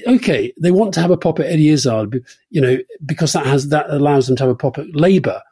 okay, 0.07 0.53
they 0.61 0.71
want 0.71 0.95
to 0.95 1.01
have 1.01 1.11
a 1.11 1.17
pop 1.17 1.41
at 1.41 1.47
Eddie 1.47 1.71
Izzard, 1.71 2.23
you 2.51 2.61
know, 2.61 2.79
because 3.05 3.33
that 3.33 3.47
has 3.47 3.69
that 3.69 3.91
allows 3.91 4.27
them 4.27 4.37
to 4.37 4.45
have 4.45 4.51
a 4.51 4.57
pop 4.57 4.79
at 4.79 4.95
Labour, 4.95 5.43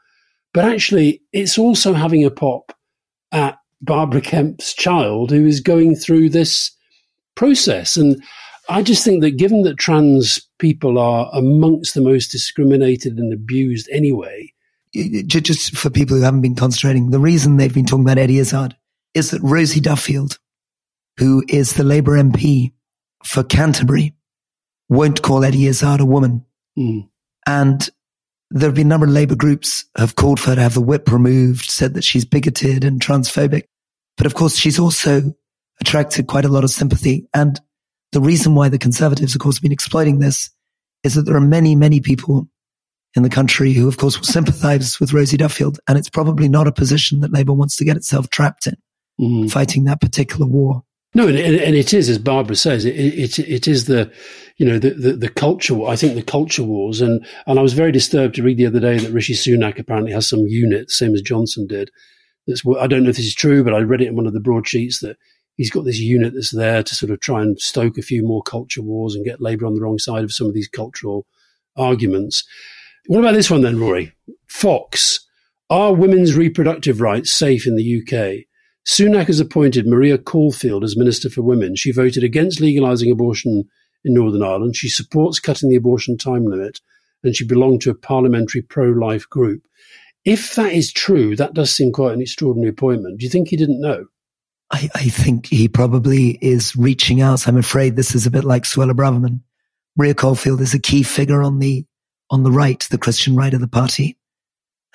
but 0.53 0.65
actually, 0.65 1.23
it's 1.33 1.59
also 1.59 1.93
having 1.93 2.25
a 2.25 2.31
pop 2.31 2.73
at 3.33 3.59
Barbara 3.81 4.21
Kemp's 4.21 4.75
child 4.75 5.31
who 5.31 5.47
is 5.47 5.61
going 5.61 5.95
through 5.95 6.31
this 6.31 6.71
process, 7.35 7.97
and 7.97 8.23
I 8.69 8.83
just 8.83 9.05
think 9.05 9.23
that 9.23 9.39
given 9.39 9.63
that 9.63 9.79
trans 9.79 10.41
people 10.59 10.99
are 10.99 11.31
amongst 11.33 11.95
the 11.95 12.01
most 12.01 12.31
discriminated 12.31 13.19
and 13.19 13.33
abused 13.33 13.89
anyway, 13.91 14.53
just 15.27 15.77
for 15.77 15.91
people 15.91 16.17
who 16.17 16.23
haven't 16.23 16.43
been 16.43 16.55
concentrating, 16.55 17.11
the 17.11 17.21
reason 17.21 17.57
they've 17.57 17.73
been 17.73 17.87
talking 17.87 18.05
about 18.05 18.19
Eddie 18.19 18.39
Izzard 18.39 18.77
is 19.15 19.31
that 19.31 19.43
Rosie 19.43 19.81
Duffield, 19.81 20.39
who 21.19 21.45
is 21.49 21.75
the 21.75 21.85
Labour 21.85 22.13
MP 22.13 22.73
for 23.25 23.43
Canterbury, 23.43 24.15
won't 24.89 25.23
call 25.23 25.45
Eddie 25.45 25.67
Izzard 25.67 26.01
a 26.01 26.07
woman. 26.07 26.45
Mm. 26.79 27.09
And 27.47 27.89
there 28.51 28.69
have 28.69 28.75
been 28.75 28.87
a 28.87 28.91
number 28.91 29.07
of 29.07 29.13
Labour 29.13 29.35
groups 29.35 29.85
have 29.97 30.17
called 30.17 30.41
for 30.41 30.51
her 30.51 30.57
to 30.57 30.63
have 30.63 30.75
the 30.75 30.81
whip 30.81 31.11
removed, 31.11 31.71
said 31.71 31.95
that 31.95 32.05
she's 32.05 32.25
bigoted 32.25 32.85
and 32.85 33.01
transphobic. 33.01 33.65
But 34.17 34.27
of 34.27 34.35
course, 34.35 34.57
she's 34.57 34.79
also 34.79 35.35
attracted 35.81 36.27
quite 36.27 36.45
a 36.45 36.49
lot 36.49 36.65
of 36.65 36.71
sympathy. 36.71 37.29
And 37.35 37.61
the 38.13 38.21
reason 38.21 38.55
why 38.55 38.69
the 38.69 38.79
Conservatives, 38.79 39.35
of 39.35 39.41
course, 39.41 39.57
have 39.57 39.63
been 39.63 39.73
exploiting 39.73 40.19
this 40.19 40.51
is 41.05 41.15
that 41.15 41.23
there 41.23 41.37
are 41.37 41.41
many, 41.41 41.77
many 41.77 42.01
people 42.01 42.49
in 43.15 43.23
the 43.23 43.29
country 43.29 43.73
who, 43.73 43.87
of 43.87 43.99
course, 43.99 44.19
will 44.19 44.27
sympathize 44.27 44.99
with 44.99 45.13
Rosie 45.13 45.37
Duffield. 45.37 45.79
And 45.87 45.99
it's 45.99 46.11
probably 46.11 46.49
not 46.49 46.67
a 46.67 46.73
position 46.73 47.21
that 47.21 47.33
Labour 47.33 47.53
wants 47.53 47.77
to 47.77 47.85
get 47.85 47.97
itself 47.97 48.31
trapped 48.31 48.67
in, 48.67 48.77
mm. 49.21 49.51
fighting 49.51 49.85
that 49.85 50.01
particular 50.01 50.47
war. 50.47 50.85
No, 51.15 51.27
and, 51.27 51.39
and, 51.39 51.75
it 51.75 51.95
is, 51.95 52.11
as 52.11 52.19
Barbara 52.19 52.55
says, 52.55 52.85
it, 52.85 52.95
it, 52.95 53.39
it 53.39 53.67
is 53.67 53.87
the, 53.87 54.13
you 54.59 54.67
know, 54.67 54.79
the, 54.79 54.91
the, 54.91 55.13
the 55.13 55.29
culture, 55.29 55.83
I 55.87 55.97
think 55.97 56.15
the 56.15 56.23
culture 56.23 56.63
wars. 56.63 57.01
And, 57.01 57.27
and 57.47 57.59
I 57.59 57.63
was 57.63 57.73
very 57.73 57.93
disturbed 57.93 58.35
to 58.35 58.43
read 58.43 58.59
the 58.59 58.67
other 58.67 58.81
day 58.81 58.99
that 58.99 59.13
Rishi 59.13 59.33
Sunak 59.33 59.79
apparently 59.79 60.13
has 60.13 60.29
some 60.29 60.47
unit, 60.47 60.91
same 60.91 61.15
as 61.15 61.23
Johnson 61.23 61.67
did. 61.67 61.91
That's, 62.47 62.63
I 62.79 62.87
don't 62.87 63.05
know 63.05 63.11
if 63.11 63.17
this 63.17 63.27
is 63.27 63.35
true, 63.35 63.65
but 63.65 63.73
I 63.73 63.79
read 63.79 64.03
it 64.03 64.09
in 64.09 64.17
one 64.17 64.27
of 64.27 64.35
the 64.35 64.41
broadsheets 64.41 65.01
that 65.01 65.17
he's 65.57 65.71
got 65.71 65.85
this 65.85 65.99
unit 65.99 66.35
that's 66.35 66.55
there 66.55 66.83
to 66.83 66.95
sort 66.95 67.11
of 67.11 67.21
try 67.21 67.41
and 67.43 67.59
stoke 67.59 67.97
a 67.97 68.03
few 68.03 68.23
more 68.23 68.43
culture 68.43 68.83
wars 68.83 69.15
and 69.15 69.25
get 69.25 69.41
Labour 69.41 69.67
on 69.67 69.75
the 69.75 69.81
wrong 69.81 69.99
side 69.99 70.25
of 70.25 70.33
some 70.33 70.47
of 70.47 70.55
these 70.55 70.69
cultural 70.69 71.27
arguments. 71.77 72.45
What 73.07 73.21
about 73.21 73.35
this 73.35 73.51
one 73.51 73.63
then, 73.63 73.79
Rory? 73.79 74.13
Fox. 74.47 75.27
Are 75.71 75.93
women's 75.93 76.35
reproductive 76.35 77.01
rights 77.01 77.33
safe 77.33 77.67
in 77.67 77.77
the 77.77 78.03
UK? 78.03 78.47
Sunak 78.89 79.27
has 79.27 79.39
appointed 79.39 79.87
Maria 79.87 80.17
Caulfield 80.17 80.83
as 80.83 80.97
Minister 80.97 81.29
for 81.29 81.43
Women. 81.43 81.77
She 81.77 81.93
voted 81.93 82.25
against 82.25 82.59
legalising 82.59 83.13
abortion 83.13 83.69
in 84.03 84.15
Northern 84.15 84.43
Ireland. 84.43 84.77
She 84.77 84.89
supports 84.89 85.39
cutting 85.39 85.69
the 85.69 85.77
abortion 85.77 86.17
time 86.17 86.47
limit, 86.47 86.81
and 87.23 87.37
she 87.37 87.47
belonged 87.47 87.83
to 87.83 87.91
a 87.91 87.95
parliamentary 87.95 88.63
pro 88.63 88.87
life 88.87 89.29
group. 89.29 89.63
If 90.25 90.55
that 90.55 90.73
is 90.73 90.91
true, 90.91 91.37
that 91.37 91.53
does 91.53 91.71
seem 91.71 91.93
quite 91.93 92.15
an 92.15 92.23
extraordinary 92.23 92.71
appointment. 92.71 93.19
Do 93.19 93.25
you 93.25 93.31
think 93.31 93.49
he 93.49 93.57
didn't 93.59 93.83
know? 93.83 94.07
I, 94.71 94.89
I 94.95 95.09
think 95.09 95.47
he 95.47 95.69
probably 95.69 96.39
is 96.41 96.75
reaching 96.75 97.21
out. 97.21 97.47
I'm 97.47 97.59
afraid 97.59 97.95
this 97.95 98.15
is 98.15 98.27
a 98.27 98.31
bit 98.31 98.45
like 98.45 98.63
Suella 98.63 98.93
Braverman. 98.93 99.41
Maria 99.97 100.15
Caulfield 100.15 100.63
is 100.63 100.73
a 100.73 100.79
key 100.79 101.03
figure 101.03 101.43
on 101.43 101.59
the 101.59 101.85
on 102.31 102.43
the 102.43 102.53
right, 102.53 102.81
the 102.91 102.99
Christian 102.99 103.37
right 103.37 103.53
of 103.53 103.61
the 103.61 103.69
party. 103.69 104.18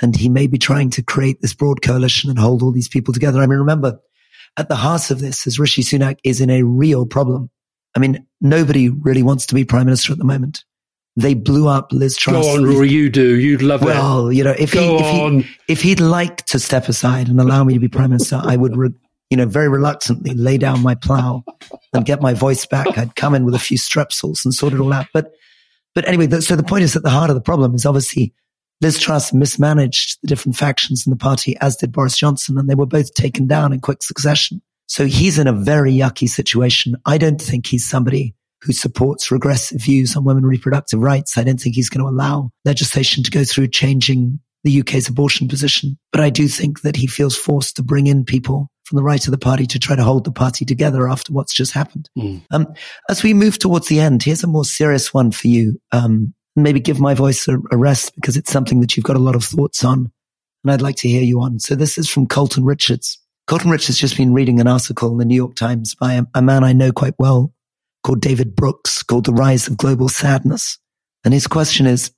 And 0.01 0.15
he 0.15 0.27
may 0.27 0.47
be 0.47 0.57
trying 0.57 0.89
to 0.91 1.03
create 1.03 1.41
this 1.41 1.53
broad 1.53 1.81
coalition 1.81 2.29
and 2.29 2.39
hold 2.39 2.63
all 2.63 2.71
these 2.71 2.87
people 2.87 3.13
together. 3.13 3.41
I 3.41 3.47
mean, 3.47 3.59
remember, 3.59 3.99
at 4.57 4.67
the 4.67 4.75
heart 4.75 5.11
of 5.11 5.19
this 5.19 5.47
is 5.47 5.59
Rishi 5.59 5.83
Sunak 5.83 6.17
is 6.23 6.41
in 6.41 6.49
a 6.49 6.63
real 6.63 7.05
problem. 7.05 7.49
I 7.95 7.99
mean, 7.99 8.25
nobody 8.41 8.89
really 8.89 9.23
wants 9.23 9.45
to 9.47 9.55
be 9.55 9.65
prime 9.65 9.85
minister 9.85 10.11
at 10.11 10.17
the 10.17 10.25
moment. 10.25 10.63
They 11.15 11.35
blew 11.35 11.67
up 11.67 11.91
Liz 11.91 12.17
Truss. 12.17 12.43
Go 12.43 12.55
on, 12.55 12.63
Rory, 12.63 12.89
you 12.89 13.07
do. 13.09 13.39
You'd 13.39 13.61
love 13.61 13.83
well, 13.83 13.91
it. 13.91 14.23
Well, 14.23 14.33
you 14.33 14.43
know, 14.43 14.55
if 14.57 14.73
he, 14.73 14.79
if 14.79 15.05
he, 15.05 15.55
if 15.67 15.81
he'd 15.81 15.99
like 15.99 16.37
to 16.47 16.59
step 16.59 16.89
aside 16.89 17.27
and 17.27 17.39
allow 17.39 17.63
me 17.63 17.75
to 17.75 17.79
be 17.79 17.87
prime 17.87 18.09
minister, 18.09 18.41
I 18.43 18.55
would, 18.55 18.75
re, 18.75 18.89
you 19.29 19.37
know, 19.37 19.45
very 19.45 19.69
reluctantly 19.69 20.33
lay 20.33 20.57
down 20.57 20.81
my 20.81 20.95
plow 20.95 21.43
and 21.93 22.03
get 22.03 22.19
my 22.19 22.33
voice 22.33 22.65
back. 22.65 22.97
I'd 22.97 23.15
come 23.15 23.35
in 23.35 23.45
with 23.45 23.53
a 23.53 23.59
few 23.59 23.77
strepsils 23.77 24.43
and 24.43 24.55
sort 24.55 24.73
it 24.73 24.79
all 24.79 24.91
out. 24.91 25.05
But 25.13 25.33
but 25.93 26.07
anyway, 26.07 26.27
so 26.39 26.55
the 26.55 26.63
point 26.63 26.83
is 26.83 26.93
that 26.93 27.03
the 27.03 27.11
heart 27.11 27.29
of 27.29 27.35
the 27.35 27.41
problem 27.41 27.75
is 27.75 27.85
obviously 27.85 28.33
Liz 28.83 28.99
Truss 28.99 29.31
mismanaged 29.31 30.19
the 30.21 30.27
different 30.27 30.57
factions 30.57 31.07
in 31.07 31.09
the 31.09 31.15
party, 31.15 31.55
as 31.61 31.77
did 31.77 31.93
Boris 31.93 32.17
Johnson, 32.17 32.57
and 32.57 32.69
they 32.69 32.75
were 32.75 32.85
both 32.85 33.13
taken 33.13 33.47
down 33.47 33.71
in 33.71 33.79
quick 33.79 34.03
succession. 34.03 34.61
So 34.87 35.05
he's 35.05 35.39
in 35.39 35.47
a 35.47 35.53
very 35.53 35.93
yucky 35.93 36.27
situation. 36.27 36.97
I 37.05 37.17
don't 37.17 37.41
think 37.41 37.65
he's 37.65 37.87
somebody 37.87 38.35
who 38.61 38.73
supports 38.73 39.31
regressive 39.31 39.81
views 39.81 40.17
on 40.17 40.25
women 40.25 40.45
reproductive 40.45 40.99
rights. 40.99 41.37
I 41.37 41.45
don't 41.45 41.61
think 41.61 41.75
he's 41.75 41.89
going 41.89 42.05
to 42.05 42.09
allow 42.09 42.49
legislation 42.65 43.23
to 43.23 43.31
go 43.31 43.45
through 43.45 43.69
changing 43.69 44.41
the 44.65 44.81
UK's 44.81 45.07
abortion 45.07 45.47
position. 45.47 45.97
But 46.11 46.19
I 46.19 46.29
do 46.29 46.49
think 46.49 46.81
that 46.81 46.97
he 46.97 47.07
feels 47.07 47.37
forced 47.37 47.77
to 47.77 47.83
bring 47.83 48.07
in 48.07 48.25
people 48.25 48.69
from 48.83 48.97
the 48.97 49.03
right 49.03 49.25
of 49.25 49.31
the 49.31 49.37
party 49.37 49.65
to 49.65 49.79
try 49.79 49.95
to 49.95 50.03
hold 50.03 50.25
the 50.25 50.31
party 50.33 50.65
together 50.65 51.07
after 51.07 51.31
what's 51.31 51.53
just 51.53 51.71
happened. 51.71 52.09
Mm. 52.17 52.43
Um, 52.51 52.73
as 53.09 53.23
we 53.23 53.33
move 53.33 53.59
towards 53.59 53.87
the 53.87 54.01
end, 54.01 54.23
here's 54.23 54.43
a 54.43 54.47
more 54.47 54.65
serious 54.65 55.13
one 55.13 55.31
for 55.31 55.47
you. 55.47 55.79
Um, 55.93 56.33
maybe 56.55 56.79
give 56.79 56.99
my 56.99 57.13
voice 57.13 57.47
a, 57.47 57.57
a, 57.71 57.77
rest 57.77 58.13
because 58.15 58.37
it's 58.37 58.51
something 58.51 58.79
that 58.81 58.95
you've 58.95 59.05
got 59.05 59.15
a 59.15 59.19
lot 59.19 59.35
of 59.35 59.43
thoughts 59.43 59.83
on 59.83 60.11
and 60.63 60.71
I'd 60.71 60.81
like 60.81 60.95
to 60.97 61.09
hear 61.09 61.23
you 61.23 61.41
on. 61.41 61.59
So 61.59 61.75
this 61.75 61.97
is 61.97 62.09
from 62.09 62.27
Colton 62.27 62.63
Richards. 62.63 63.19
Colton 63.47 63.71
Richards 63.71 63.97
just 63.97 64.17
been 64.17 64.33
reading 64.33 64.61
an 64.61 64.67
article 64.67 65.11
in 65.11 65.17
the 65.17 65.25
New 65.25 65.35
York 65.35 65.55
Times 65.55 65.95
by 65.95 66.13
a, 66.13 66.23
a 66.35 66.41
man 66.41 66.63
I 66.63 66.73
know 66.73 66.91
quite 66.91 67.15
well 67.19 67.53
called 68.03 68.21
David 68.21 68.55
Brooks 68.55 69.03
called 69.03 69.25
The 69.25 69.33
Rise 69.33 69.67
of 69.67 69.77
Global 69.77 70.09
Sadness. 70.09 70.77
And 71.23 71.33
his 71.33 71.47
question 71.47 71.85
is, 71.85 72.11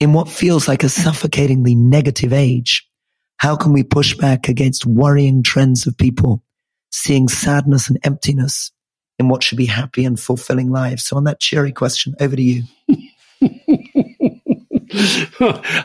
in 0.00 0.12
what 0.12 0.28
feels 0.28 0.66
like 0.66 0.82
a 0.82 0.88
suffocatingly 0.88 1.74
negative 1.74 2.32
age, 2.32 2.88
how 3.36 3.56
can 3.56 3.72
we 3.72 3.82
push 3.82 4.16
back 4.16 4.48
against 4.48 4.86
worrying 4.86 5.42
trends 5.42 5.86
of 5.86 5.96
people 5.96 6.42
seeing 6.90 7.28
sadness 7.28 7.88
and 7.88 7.98
emptiness 8.04 8.72
in 9.18 9.28
what 9.28 9.42
should 9.42 9.58
be 9.58 9.66
happy 9.66 10.04
and 10.04 10.18
fulfilling 10.18 10.70
lives? 10.70 11.04
So 11.04 11.16
on 11.16 11.24
that 11.24 11.40
cheery 11.40 11.72
question, 11.72 12.14
over 12.20 12.34
to 12.34 12.42
you. 12.42 12.62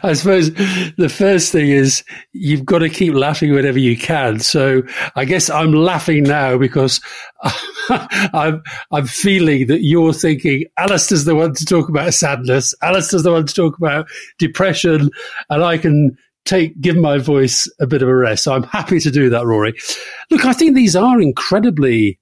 I 0.04 0.14
suppose 0.14 0.54
the 0.54 1.12
first 1.14 1.52
thing 1.52 1.70
is 1.70 2.04
you've 2.34 2.66
got 2.66 2.80
to 2.80 2.90
keep 2.90 3.14
laughing 3.14 3.54
whenever 3.54 3.80
you 3.80 3.98
can. 3.98 4.40
So 4.40 4.84
I 5.16 5.26
guess 5.26 5.50
I'm 5.50 5.74
laughing 5.74 6.24
now 6.24 6.58
because 6.58 7.02
I'm, 7.90 8.62
I'm 8.92 9.08
feeling 9.08 9.68
that 9.68 9.82
you're 9.82 10.14
thinking 10.14 10.66
Alastair's 10.78 11.26
the 11.26 11.36
one 11.36 11.54
to 11.56 11.66
talk 11.66 11.90
about 11.90 12.14
sadness. 12.14 12.74
Alastair's 12.82 13.24
the 13.24 13.32
one 13.32 13.46
to 13.46 13.54
talk 13.54 13.78
about 13.78 14.08
depression 14.38 15.10
and 15.50 15.64
I 15.64 15.78
can 15.78 16.18
take 16.46 16.80
give 16.80 16.96
my 16.96 17.18
voice 17.18 17.68
a 17.80 17.88
bit 17.88 18.02
of 18.02 18.10
a 18.10 18.16
rest. 18.16 18.44
So 18.44 18.54
I'm 18.54 18.64
happy 18.64 19.00
to 19.00 19.12
do 19.12 19.30
that, 19.30 19.46
Rory. 19.46 19.74
Look, 20.30 20.46
I 20.46 20.54
think 20.54 20.76
these 20.76 20.96
are 20.96 21.20
incredibly 21.20 22.20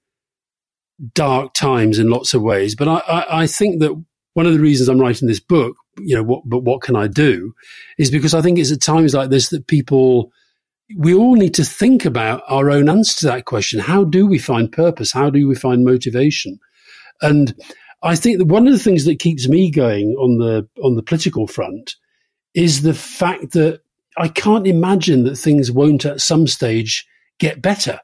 dark 1.14 1.54
times 1.54 2.00
in 2.00 2.10
lots 2.10 2.34
of 2.34 2.42
ways, 2.42 2.76
but 2.76 2.88
I, 2.88 2.98
I, 3.08 3.42
I 3.44 3.48
think 3.48 3.82
that 3.82 4.04
one 4.38 4.46
of 4.46 4.54
the 4.54 4.60
reasons 4.60 4.88
I'm 4.88 5.00
writing 5.00 5.28
this 5.28 5.40
book, 5.40 5.76
you 5.98 6.16
know, 6.16 6.22
what, 6.22 6.44
but 6.46 6.60
what 6.60 6.82
can 6.82 6.96
I 6.96 7.08
do, 7.08 7.56
is 7.98 8.12
because 8.12 8.36
I 8.36 8.42
think 8.44 8.60
it's 8.60 8.72
at 8.72 8.82
times 8.82 9.16
like 9.16 9.32
this 9.32 9.50
that 9.50 9.66
people, 9.66 10.32
we 10.96 11.16
all 11.16 11.34
need 11.34 11.56
to 11.56 11.66
think 11.66 12.06
about 12.06 12.44
our 12.48 12.70
own 12.70 12.88
answer 12.88 13.22
to 13.22 13.26
that 13.26 13.46
question. 13.46 13.80
How 13.80 14.04
do 14.04 14.28
we 14.28 14.38
find 14.38 14.72
purpose? 14.72 15.12
How 15.12 15.32
do 15.32 15.48
we 15.48 15.56
find 15.56 15.84
motivation? 15.84 16.60
And 17.20 17.56
I 18.04 18.16
think 18.16 18.38
that 18.38 18.46
one 18.46 18.68
of 18.68 18.74
the 18.74 18.80
things 18.80 19.06
that 19.06 19.18
keeps 19.18 19.50
me 19.50 19.72
going 19.72 20.10
on 20.20 20.38
the 20.38 20.70
on 20.84 20.96
the 20.96 21.02
political 21.02 21.48
front 21.48 21.96
is 22.54 22.84
the 22.84 22.94
fact 22.94 23.54
that 23.54 23.82
I 24.20 24.28
can't 24.28 24.68
imagine 24.68 25.24
that 25.24 25.38
things 25.38 25.72
won't 25.72 26.06
at 26.06 26.22
some 26.22 26.46
stage 26.46 27.08
get 27.40 27.60
better. 27.60 28.00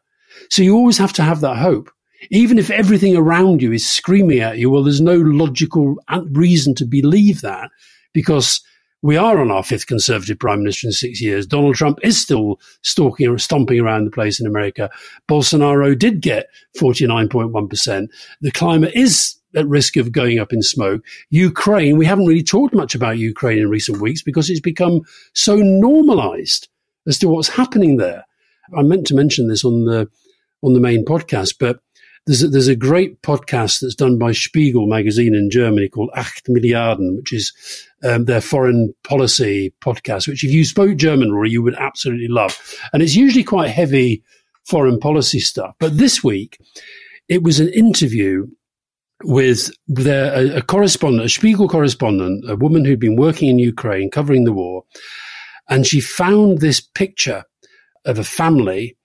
So 0.49 0.63
you 0.63 0.75
always 0.75 0.97
have 0.97 1.13
to 1.13 1.21
have 1.21 1.41
that 1.41 1.57
hope. 1.57 1.91
Even 2.29 2.57
if 2.57 2.69
everything 2.69 3.15
around 3.15 3.61
you 3.61 3.71
is 3.71 3.87
screaming 3.87 4.39
at 4.39 4.57
you, 4.57 4.69
well, 4.69 4.83
there's 4.83 5.01
no 5.01 5.17
logical 5.17 5.97
reason 6.31 6.75
to 6.75 6.85
believe 6.85 7.41
that 7.41 7.69
because 8.13 8.61
we 9.03 9.17
are 9.17 9.39
on 9.39 9.51
our 9.51 9.63
fifth 9.63 9.85
conservative 9.85 10.39
prime 10.39 10.59
minister 10.59 10.87
in 10.87 10.93
six 10.93 11.21
years. 11.21 11.45
Donald 11.45 11.75
Trump 11.75 11.99
is 12.03 12.19
still 12.19 12.59
stalking 12.83 13.27
or 13.27 13.37
stomping 13.37 13.79
around 13.79 14.05
the 14.05 14.11
place 14.11 14.39
in 14.39 14.47
America. 14.47 14.89
Bolsonaro 15.29 15.97
did 15.97 16.21
get 16.21 16.47
49.1%. 16.79 18.07
The 18.41 18.51
climate 18.51 18.93
is 18.95 19.35
at 19.55 19.67
risk 19.67 19.97
of 19.97 20.13
going 20.13 20.39
up 20.39 20.53
in 20.53 20.61
smoke. 20.61 21.03
Ukraine, 21.29 21.97
we 21.97 22.05
haven't 22.05 22.25
really 22.25 22.43
talked 22.43 22.73
much 22.73 22.95
about 22.95 23.17
Ukraine 23.17 23.59
in 23.59 23.69
recent 23.69 23.99
weeks 24.01 24.21
because 24.21 24.49
it's 24.49 24.61
become 24.61 25.01
so 25.33 25.57
normalized 25.57 26.69
as 27.05 27.19
to 27.19 27.27
what's 27.27 27.49
happening 27.49 27.97
there. 27.97 28.25
I 28.75 28.81
meant 28.83 29.05
to 29.07 29.15
mention 29.15 29.49
this 29.49 29.65
on 29.65 29.85
the 29.85 30.09
on 30.63 30.73
the 30.73 30.79
main 30.79 31.03
podcast, 31.03 31.55
but 31.59 31.81
there's 32.25 32.43
a, 32.43 32.47
there's 32.47 32.67
a 32.67 32.75
great 32.75 33.21
podcast 33.21 33.81
that's 33.81 33.95
done 33.95 34.17
by 34.17 34.31
Spiegel 34.31 34.87
magazine 34.87 35.35
in 35.35 35.49
Germany 35.49 35.89
called 35.89 36.11
Acht 36.15 36.45
Milliarden, 36.47 37.17
which 37.17 37.33
is 37.33 37.51
um, 38.03 38.25
their 38.25 38.41
foreign 38.41 38.93
policy 39.03 39.73
podcast, 39.81 40.27
which 40.27 40.43
if 40.43 40.51
you 40.51 40.63
spoke 40.63 40.95
German, 40.95 41.33
Rory, 41.33 41.49
you 41.49 41.61
would 41.61 41.75
absolutely 41.75 42.29
love. 42.29 42.57
And 42.93 43.03
it's 43.03 43.15
usually 43.15 43.43
quite 43.43 43.71
heavy 43.71 44.23
foreign 44.65 44.99
policy 44.99 45.39
stuff. 45.39 45.75
But 45.79 45.97
this 45.97 46.23
week, 46.23 46.59
it 47.27 47.43
was 47.43 47.59
an 47.59 47.69
interview 47.69 48.47
with 49.23 49.71
their, 49.87 50.33
a, 50.33 50.57
a 50.57 50.61
correspondent, 50.61 51.25
a 51.25 51.29
Spiegel 51.29 51.67
correspondent, 51.67 52.49
a 52.49 52.55
woman 52.55 52.85
who'd 52.85 52.99
been 52.99 53.15
working 53.17 53.49
in 53.49 53.59
Ukraine 53.59 54.09
covering 54.09 54.45
the 54.45 54.53
war. 54.53 54.83
And 55.69 55.85
she 55.85 56.01
found 56.01 56.59
this 56.59 56.79
picture 56.79 57.43
of 58.05 58.19
a 58.19 58.23
family 58.23 58.97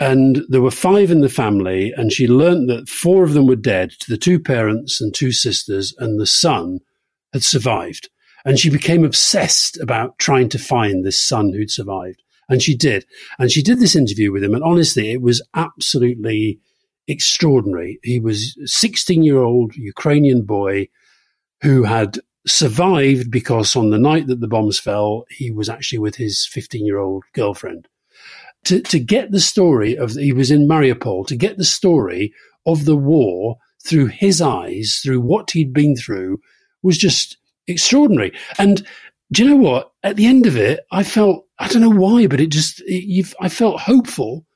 and 0.00 0.42
there 0.48 0.60
were 0.60 0.72
five 0.72 1.10
in 1.10 1.20
the 1.20 1.28
family, 1.28 1.92
and 1.96 2.12
she 2.12 2.26
learnt 2.26 2.66
that 2.68 2.88
four 2.88 3.22
of 3.22 3.34
them 3.34 3.46
were 3.46 3.56
dead 3.56 3.92
to 4.00 4.10
the 4.10 4.18
two 4.18 4.40
parents 4.40 5.00
and 5.00 5.14
two 5.14 5.30
sisters, 5.30 5.94
and 5.98 6.18
the 6.18 6.26
son 6.26 6.80
had 7.32 7.44
survived. 7.44 8.08
And 8.44 8.58
she 8.58 8.70
became 8.70 9.04
obsessed 9.04 9.80
about 9.80 10.18
trying 10.18 10.48
to 10.50 10.58
find 10.58 11.04
this 11.04 11.22
son 11.22 11.52
who'd 11.52 11.70
survived. 11.70 12.22
And 12.48 12.62
she 12.62 12.76
did. 12.76 13.06
And 13.38 13.50
she 13.50 13.62
did 13.62 13.78
this 13.78 13.96
interview 13.96 14.32
with 14.32 14.44
him. 14.44 14.54
And 14.54 14.64
honestly, 14.64 15.12
it 15.12 15.22
was 15.22 15.40
absolutely 15.54 16.58
extraordinary. 17.08 17.98
He 18.02 18.20
was 18.20 18.56
a 18.62 18.66
16 18.66 19.22
year 19.22 19.38
old 19.38 19.74
Ukrainian 19.76 20.42
boy 20.42 20.88
who 21.62 21.84
had 21.84 22.18
survived 22.46 23.30
because 23.30 23.74
on 23.76 23.88
the 23.88 23.98
night 23.98 24.26
that 24.26 24.40
the 24.40 24.48
bombs 24.48 24.78
fell, 24.78 25.24
he 25.30 25.50
was 25.50 25.70
actually 25.70 26.00
with 26.00 26.16
his 26.16 26.46
15 26.46 26.84
year 26.84 26.98
old 26.98 27.24
girlfriend 27.32 27.88
to, 28.64 28.80
to 28.80 28.98
get 28.98 29.30
the 29.30 29.40
story 29.40 29.96
of, 29.96 30.12
he 30.12 30.32
was 30.32 30.50
in 30.50 30.68
Mariupol, 30.68 31.26
to 31.28 31.36
get 31.36 31.56
the 31.56 31.64
story 31.64 32.32
of 32.66 32.84
the 32.84 32.96
war 32.96 33.58
through 33.86 34.06
his 34.06 34.40
eyes, 34.40 35.00
through 35.02 35.20
what 35.20 35.50
he'd 35.50 35.72
been 35.72 35.96
through, 35.96 36.38
was 36.82 36.98
just 36.98 37.36
extraordinary. 37.66 38.32
And 38.58 38.86
do 39.32 39.44
you 39.44 39.50
know 39.50 39.56
what? 39.56 39.92
At 40.02 40.16
the 40.16 40.26
end 40.26 40.46
of 40.46 40.56
it, 40.56 40.80
I 40.90 41.02
felt, 41.02 41.46
I 41.58 41.68
don't 41.68 41.82
know 41.82 41.90
why, 41.90 42.26
but 42.26 42.40
it 42.40 42.48
just, 42.48 42.82
it, 42.86 43.34
I 43.40 43.48
felt 43.48 43.80
hopeful. 43.80 44.46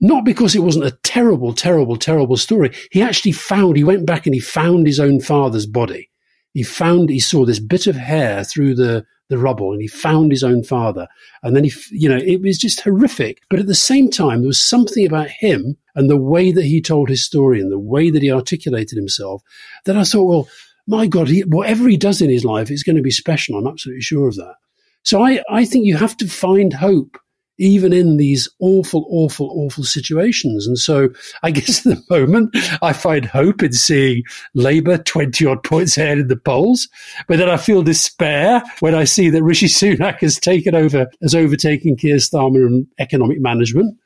Not 0.00 0.24
because 0.24 0.54
it 0.54 0.62
wasn't 0.62 0.86
a 0.86 0.98
terrible, 1.02 1.52
terrible, 1.52 1.96
terrible 1.96 2.36
story. 2.36 2.72
He 2.90 3.02
actually 3.02 3.32
found, 3.32 3.76
he 3.76 3.84
went 3.84 4.06
back 4.06 4.26
and 4.26 4.34
he 4.34 4.40
found 4.40 4.86
his 4.86 4.98
own 4.98 5.20
father's 5.20 5.66
body. 5.66 6.09
He 6.52 6.62
found, 6.62 7.10
he 7.10 7.20
saw 7.20 7.44
this 7.44 7.60
bit 7.60 7.86
of 7.86 7.96
hair 7.96 8.44
through 8.44 8.74
the, 8.74 9.06
the 9.28 9.38
rubble 9.38 9.72
and 9.72 9.80
he 9.80 9.88
found 9.88 10.32
his 10.32 10.42
own 10.42 10.64
father. 10.64 11.06
And 11.42 11.54
then 11.54 11.64
he, 11.64 11.72
you 11.90 12.08
know, 12.08 12.18
it 12.18 12.42
was 12.42 12.58
just 12.58 12.80
horrific. 12.80 13.42
But 13.48 13.60
at 13.60 13.66
the 13.66 13.74
same 13.74 14.10
time, 14.10 14.40
there 14.40 14.48
was 14.48 14.60
something 14.60 15.06
about 15.06 15.28
him 15.28 15.76
and 15.94 16.10
the 16.10 16.16
way 16.16 16.52
that 16.52 16.64
he 16.64 16.82
told 16.82 17.08
his 17.08 17.24
story 17.24 17.60
and 17.60 17.70
the 17.70 17.78
way 17.78 18.10
that 18.10 18.22
he 18.22 18.32
articulated 18.32 18.96
himself 18.96 19.42
that 19.84 19.96
I 19.96 20.04
thought, 20.04 20.24
well, 20.28 20.48
my 20.86 21.06
God, 21.06 21.28
he, 21.28 21.42
whatever 21.42 21.88
he 21.88 21.96
does 21.96 22.20
in 22.20 22.30
his 22.30 22.44
life 22.44 22.70
is 22.70 22.82
going 22.82 22.96
to 22.96 23.02
be 23.02 23.12
special. 23.12 23.56
I'm 23.56 23.66
absolutely 23.66 24.02
sure 24.02 24.28
of 24.28 24.34
that. 24.36 24.56
So 25.04 25.22
I, 25.22 25.42
I 25.48 25.64
think 25.64 25.86
you 25.86 25.96
have 25.96 26.16
to 26.18 26.26
find 26.26 26.72
hope 26.72 27.16
even 27.60 27.92
in 27.92 28.16
these 28.16 28.48
awful, 28.58 29.06
awful, 29.10 29.50
awful 29.54 29.84
situations. 29.84 30.66
And 30.66 30.78
so 30.78 31.10
I 31.42 31.50
guess 31.52 31.86
at 31.86 31.96
the 31.96 32.04
moment, 32.10 32.56
I 32.82 32.92
find 32.92 33.24
hope 33.24 33.62
in 33.62 33.72
seeing 33.72 34.22
Labour 34.54 34.98
20 34.98 35.46
odd 35.46 35.62
points 35.62 35.96
ahead 35.96 36.18
in 36.18 36.28
the 36.28 36.36
polls. 36.36 36.88
But 37.28 37.38
then 37.38 37.50
I 37.50 37.58
feel 37.58 37.82
despair 37.82 38.62
when 38.80 38.94
I 38.94 39.04
see 39.04 39.30
that 39.30 39.42
Rishi 39.42 39.66
Sunak 39.66 40.18
has 40.20 40.38
taken 40.38 40.74
over, 40.74 41.06
has 41.22 41.34
overtaken 41.34 41.96
Keir 41.96 42.16
Starmer 42.16 42.66
in 42.66 42.86
economic 42.98 43.40
management 43.40 43.96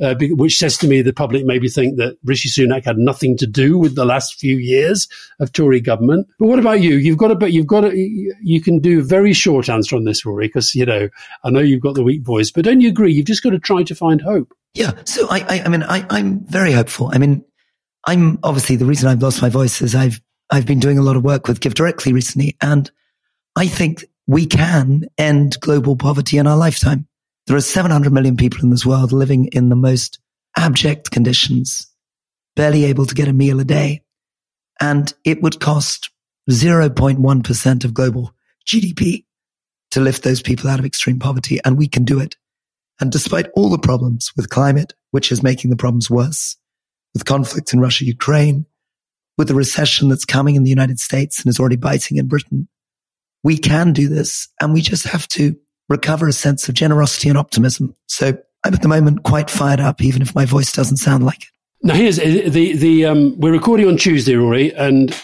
uh, 0.00 0.14
which 0.20 0.58
says 0.58 0.76
to 0.78 0.86
me 0.86 1.02
the 1.02 1.12
public 1.12 1.44
maybe 1.44 1.68
think 1.68 1.96
that 1.96 2.16
Rishi 2.24 2.48
Sunak 2.48 2.84
had 2.84 2.98
nothing 2.98 3.36
to 3.38 3.46
do 3.46 3.76
with 3.76 3.96
the 3.96 4.04
last 4.04 4.38
few 4.38 4.56
years 4.56 5.08
of 5.40 5.52
Tory 5.52 5.80
government. 5.80 6.26
But 6.38 6.46
what 6.46 6.58
about 6.58 6.80
you? 6.80 6.96
You've 6.96 7.18
got 7.18 7.28
to, 7.28 7.34
but 7.34 7.52
you've 7.52 7.66
got 7.66 7.80
to, 7.80 7.96
you 7.96 8.60
can 8.60 8.78
do 8.78 9.00
a 9.00 9.02
very 9.02 9.32
short 9.32 9.68
answer 9.68 9.96
on 9.96 10.04
this, 10.04 10.24
Rory, 10.24 10.46
because 10.46 10.74
you 10.74 10.86
know 10.86 11.08
I 11.44 11.50
know 11.50 11.60
you've 11.60 11.82
got 11.82 11.94
the 11.94 12.04
weak 12.04 12.22
voice, 12.22 12.50
but 12.50 12.64
don't 12.64 12.80
you 12.80 12.88
agree? 12.88 13.12
You've 13.12 13.26
just 13.26 13.42
got 13.42 13.50
to 13.50 13.58
try 13.58 13.82
to 13.82 13.94
find 13.94 14.20
hope. 14.20 14.54
Yeah. 14.74 14.92
So 15.04 15.26
I, 15.28 15.40
I, 15.40 15.62
I 15.64 15.68
mean, 15.68 15.82
I, 15.82 16.06
I'm 16.10 16.46
very 16.46 16.72
hopeful. 16.72 17.10
I 17.12 17.18
mean, 17.18 17.44
I'm 18.06 18.38
obviously 18.42 18.76
the 18.76 18.86
reason 18.86 19.08
I've 19.08 19.22
lost 19.22 19.42
my 19.42 19.48
voice 19.48 19.82
is 19.82 19.94
I've 19.94 20.20
I've 20.50 20.66
been 20.66 20.78
doing 20.78 20.98
a 20.98 21.02
lot 21.02 21.16
of 21.16 21.24
work 21.24 21.48
with 21.48 21.60
GiveDirectly 21.60 22.12
recently, 22.12 22.56
and 22.62 22.90
I 23.56 23.66
think 23.66 24.04
we 24.28 24.46
can 24.46 25.06
end 25.18 25.58
global 25.60 25.96
poverty 25.96 26.38
in 26.38 26.46
our 26.46 26.56
lifetime. 26.56 27.07
There 27.48 27.56
are 27.56 27.62
700 27.62 28.12
million 28.12 28.36
people 28.36 28.60
in 28.62 28.68
this 28.68 28.84
world 28.84 29.10
living 29.10 29.46
in 29.52 29.70
the 29.70 29.74
most 29.74 30.18
abject 30.54 31.10
conditions, 31.10 31.90
barely 32.54 32.84
able 32.84 33.06
to 33.06 33.14
get 33.14 33.26
a 33.26 33.32
meal 33.32 33.58
a 33.58 33.64
day. 33.64 34.02
And 34.82 35.10
it 35.24 35.40
would 35.40 35.58
cost 35.58 36.10
0.1% 36.50 37.84
of 37.84 37.94
global 37.94 38.34
GDP 38.66 39.24
to 39.92 40.00
lift 40.00 40.24
those 40.24 40.42
people 40.42 40.68
out 40.68 40.78
of 40.78 40.84
extreme 40.84 41.18
poverty. 41.18 41.58
And 41.64 41.78
we 41.78 41.88
can 41.88 42.04
do 42.04 42.20
it. 42.20 42.36
And 43.00 43.10
despite 43.10 43.48
all 43.54 43.70
the 43.70 43.78
problems 43.78 44.30
with 44.36 44.50
climate, 44.50 44.92
which 45.12 45.32
is 45.32 45.42
making 45.42 45.70
the 45.70 45.76
problems 45.76 46.10
worse, 46.10 46.54
with 47.14 47.24
conflict 47.24 47.72
in 47.72 47.80
Russia, 47.80 48.04
Ukraine, 48.04 48.66
with 49.38 49.48
the 49.48 49.54
recession 49.54 50.10
that's 50.10 50.26
coming 50.26 50.54
in 50.54 50.64
the 50.64 50.70
United 50.70 50.98
States 50.98 51.40
and 51.40 51.48
is 51.48 51.58
already 51.58 51.76
biting 51.76 52.18
in 52.18 52.28
Britain, 52.28 52.68
we 53.42 53.56
can 53.56 53.94
do 53.94 54.06
this. 54.06 54.48
And 54.60 54.74
we 54.74 54.82
just 54.82 55.04
have 55.04 55.26
to 55.28 55.56
recover 55.88 56.28
a 56.28 56.32
sense 56.32 56.68
of 56.68 56.74
generosity 56.74 57.28
and 57.28 57.38
optimism. 57.38 57.94
So 58.06 58.38
I'm 58.64 58.74
at 58.74 58.82
the 58.82 58.88
moment 58.88 59.22
quite 59.22 59.50
fired 59.50 59.80
up, 59.80 60.02
even 60.02 60.22
if 60.22 60.34
my 60.34 60.44
voice 60.44 60.72
doesn't 60.72 60.98
sound 60.98 61.24
like 61.24 61.42
it. 61.42 61.48
Now, 61.82 61.94
here's 61.94 62.18
uh, 62.18 62.48
the 62.48 62.76
the 62.76 63.06
um, 63.06 63.38
we're 63.38 63.52
recording 63.52 63.86
on 63.86 63.96
Tuesday, 63.96 64.34
Rory, 64.34 64.74
and 64.74 65.14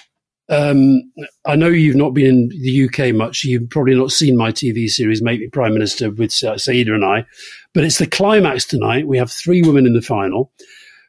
um, 0.48 1.02
I 1.44 1.56
know 1.56 1.68
you've 1.68 1.96
not 1.96 2.14
been 2.14 2.26
in 2.26 2.48
the 2.48 2.84
UK 2.84 3.14
much. 3.14 3.42
You've 3.42 3.68
probably 3.70 3.96
not 3.96 4.12
seen 4.12 4.36
my 4.36 4.52
TV 4.52 4.88
series, 4.88 5.20
Make 5.20 5.40
Me 5.40 5.48
Prime 5.48 5.74
Minister, 5.74 6.10
with 6.10 6.30
uh, 6.44 6.54
Sayeeda 6.54 6.94
and 6.94 7.04
I. 7.04 7.26
But 7.72 7.84
it's 7.84 7.98
the 7.98 8.06
climax 8.06 8.64
tonight. 8.64 9.08
We 9.08 9.18
have 9.18 9.32
three 9.32 9.62
women 9.62 9.86
in 9.86 9.94
the 9.94 10.02
final. 10.02 10.52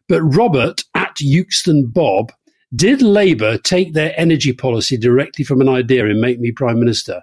But 0.08 0.24
Robert 0.24 0.84
at 0.96 1.15
Euxton 1.22 1.91
Bob 1.91 2.32
did 2.76 3.02
Labour 3.02 3.58
take 3.58 3.94
their 3.94 4.13
energy 4.20 4.54
policy 4.54 4.98
directly 4.98 5.46
from 5.46 5.62
an 5.62 5.70
idea 5.70 6.06
in 6.06 6.22
Make 6.22 6.39
Me 6.39 6.52
Prime 6.52 6.80
Minister? 6.80 7.22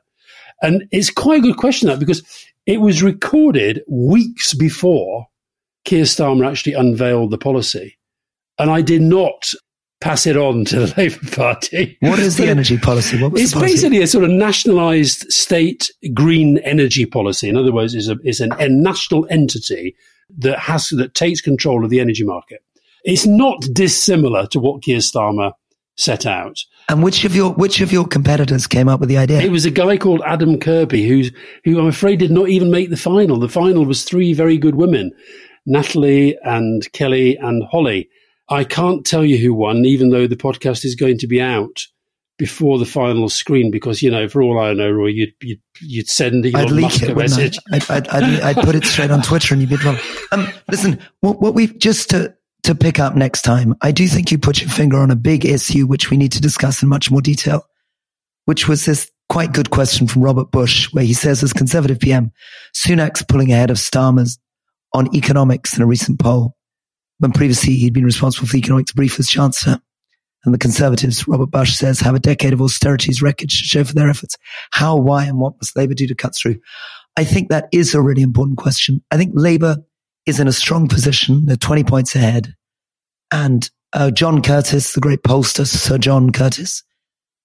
And 0.62 0.88
it's 0.92 1.10
quite 1.10 1.40
a 1.40 1.42
good 1.42 1.56
question 1.56 1.88
that 1.88 1.98
because 1.98 2.22
it 2.66 2.80
was 2.80 3.02
recorded 3.02 3.82
weeks 3.88 4.54
before 4.54 5.26
Keir 5.84 6.04
Starmer 6.04 6.48
actually 6.48 6.74
unveiled 6.74 7.30
the 7.30 7.38
policy. 7.38 7.98
And 8.58 8.70
I 8.70 8.80
did 8.80 9.02
not 9.02 9.52
pass 10.00 10.26
it 10.26 10.36
on 10.36 10.64
to 10.66 10.80
the 10.86 10.94
Labour 10.96 11.30
Party. 11.30 11.96
What 12.00 12.18
is 12.18 12.36
the 12.36 12.46
energy 12.48 12.78
policy? 12.78 13.16
it's 13.16 13.52
policy? 13.52 13.72
basically 13.72 14.02
a 14.02 14.06
sort 14.06 14.24
of 14.24 14.30
nationalised 14.30 15.30
state 15.32 15.90
green 16.14 16.58
energy 16.58 17.06
policy. 17.06 17.48
In 17.48 17.56
other 17.56 17.72
words, 17.72 17.94
it's, 17.94 18.08
a, 18.08 18.16
it's 18.22 18.40
an, 18.40 18.52
a 18.58 18.68
national 18.68 19.26
entity 19.30 19.96
that 20.38 20.58
has 20.58 20.88
that 20.90 21.14
takes 21.14 21.40
control 21.40 21.84
of 21.84 21.90
the 21.90 22.00
energy 22.00 22.24
market. 22.24 22.62
It's 23.04 23.26
not 23.26 23.60
dissimilar 23.72 24.46
to 24.48 24.60
what 24.60 24.82
Keir 24.82 24.98
Starmer 24.98 25.52
set 25.96 26.26
out. 26.26 26.58
And 26.88 27.02
which 27.02 27.24
of 27.24 27.34
your 27.34 27.52
which 27.52 27.80
of 27.80 27.92
your 27.92 28.06
competitors 28.06 28.66
came 28.66 28.88
up 28.88 29.00
with 29.00 29.08
the 29.08 29.18
idea? 29.18 29.40
It 29.40 29.50
was 29.50 29.64
a 29.64 29.70
guy 29.70 29.96
called 29.96 30.22
Adam 30.26 30.58
Kirby, 30.58 31.06
who's 31.06 31.32
who 31.64 31.78
I'm 31.78 31.86
afraid 31.86 32.18
did 32.18 32.30
not 32.30 32.48
even 32.48 32.70
make 32.70 32.90
the 32.90 32.96
final. 32.96 33.38
The 33.38 33.48
final 33.48 33.84
was 33.84 34.04
three 34.04 34.34
very 34.34 34.58
good 34.58 34.74
women, 34.74 35.12
Natalie 35.66 36.36
and 36.42 36.90
Kelly 36.92 37.36
and 37.36 37.62
Holly. 37.70 38.08
I 38.48 38.64
can't 38.64 39.06
tell 39.06 39.24
you 39.24 39.38
who 39.38 39.54
won, 39.54 39.84
even 39.84 40.10
though 40.10 40.26
the 40.26 40.36
podcast 40.36 40.84
is 40.84 40.94
going 40.94 41.18
to 41.18 41.26
be 41.26 41.40
out 41.40 41.86
before 42.38 42.78
the 42.78 42.84
final 42.84 43.28
screen, 43.28 43.70
because 43.70 44.02
you 44.02 44.10
know, 44.10 44.28
for 44.28 44.42
all 44.42 44.58
I 44.58 44.72
know, 44.72 44.90
Roy, 44.90 45.06
you'd 45.06 45.34
you'd, 45.40 45.60
you'd 45.80 46.08
send 46.08 46.44
Elon 46.44 46.56
I'd 46.56 46.70
leak 46.70 46.82
Musk 46.82 47.02
it, 47.02 47.10
a 47.10 47.14
message. 47.14 47.58
I? 47.72 47.76
I'd, 47.76 47.90
I'd, 47.90 48.08
I'd, 48.08 48.40
I'd, 48.40 48.64
put 48.64 48.74
it 48.74 48.84
straight 48.84 49.10
on 49.10 49.22
Twitter, 49.22 49.54
and 49.54 49.62
you'd 49.62 49.70
be 49.70 49.76
wrong. 49.76 49.98
Um, 50.32 50.48
listen, 50.70 51.00
what, 51.20 51.40
what 51.40 51.54
we've 51.54 51.78
just 51.78 52.10
to 52.10 52.34
to 52.64 52.74
pick 52.74 52.98
up 52.98 53.16
next 53.16 53.42
time, 53.42 53.74
I 53.80 53.92
do 53.92 54.06
think 54.06 54.30
you 54.30 54.38
put 54.38 54.60
your 54.60 54.70
finger 54.70 54.98
on 54.98 55.10
a 55.10 55.16
big 55.16 55.44
issue, 55.44 55.86
which 55.86 56.10
we 56.10 56.16
need 56.16 56.32
to 56.32 56.40
discuss 56.40 56.82
in 56.82 56.88
much 56.88 57.10
more 57.10 57.20
detail, 57.20 57.66
which 58.44 58.68
was 58.68 58.84
this 58.84 59.10
quite 59.28 59.52
good 59.52 59.70
question 59.70 60.06
from 60.06 60.22
Robert 60.22 60.50
Bush, 60.50 60.92
where 60.92 61.04
he 61.04 61.14
says, 61.14 61.42
as 61.42 61.52
Conservative 61.52 61.98
PM, 61.98 62.32
Sunak's 62.74 63.22
pulling 63.22 63.52
ahead 63.52 63.70
of 63.70 63.78
Starmer's 63.78 64.38
on 64.92 65.14
economics 65.14 65.76
in 65.76 65.82
a 65.82 65.86
recent 65.86 66.20
poll, 66.20 66.54
when 67.18 67.32
previously 67.32 67.74
he'd 67.74 67.94
been 67.94 68.04
responsible 68.04 68.46
for 68.46 68.52
the 68.52 68.58
economics 68.58 68.92
brief 68.92 69.18
as 69.18 69.28
Chancellor. 69.28 69.80
And 70.44 70.52
the 70.52 70.58
Conservatives, 70.58 71.26
Robert 71.26 71.50
Bush 71.50 71.74
says, 71.74 72.00
have 72.00 72.14
a 72.14 72.20
decade 72.20 72.52
of 72.52 72.60
austerity's 72.60 73.22
wreckage 73.22 73.58
to 73.58 73.64
show 73.64 73.84
for 73.84 73.94
their 73.94 74.10
efforts. 74.10 74.36
How, 74.72 74.96
why, 74.96 75.24
and 75.24 75.38
what 75.38 75.54
must 75.60 75.76
Labour 75.76 75.94
do 75.94 76.06
to 76.08 76.14
cut 76.14 76.34
through? 76.34 76.56
I 77.16 77.24
think 77.24 77.48
that 77.48 77.68
is 77.72 77.94
a 77.94 78.02
really 78.02 78.22
important 78.22 78.58
question. 78.58 79.02
I 79.10 79.16
think 79.16 79.32
Labour 79.34 79.78
is 80.26 80.40
in 80.40 80.48
a 80.48 80.52
strong 80.52 80.88
position. 80.88 81.46
They're 81.46 81.56
20 81.56 81.84
points 81.84 82.14
ahead. 82.14 82.54
And 83.30 83.68
uh, 83.92 84.10
John 84.10 84.42
Curtice, 84.42 84.92
the 84.92 85.00
great 85.00 85.22
pollster, 85.22 85.66
Sir 85.66 85.98
John 85.98 86.30
Curtice, 86.30 86.82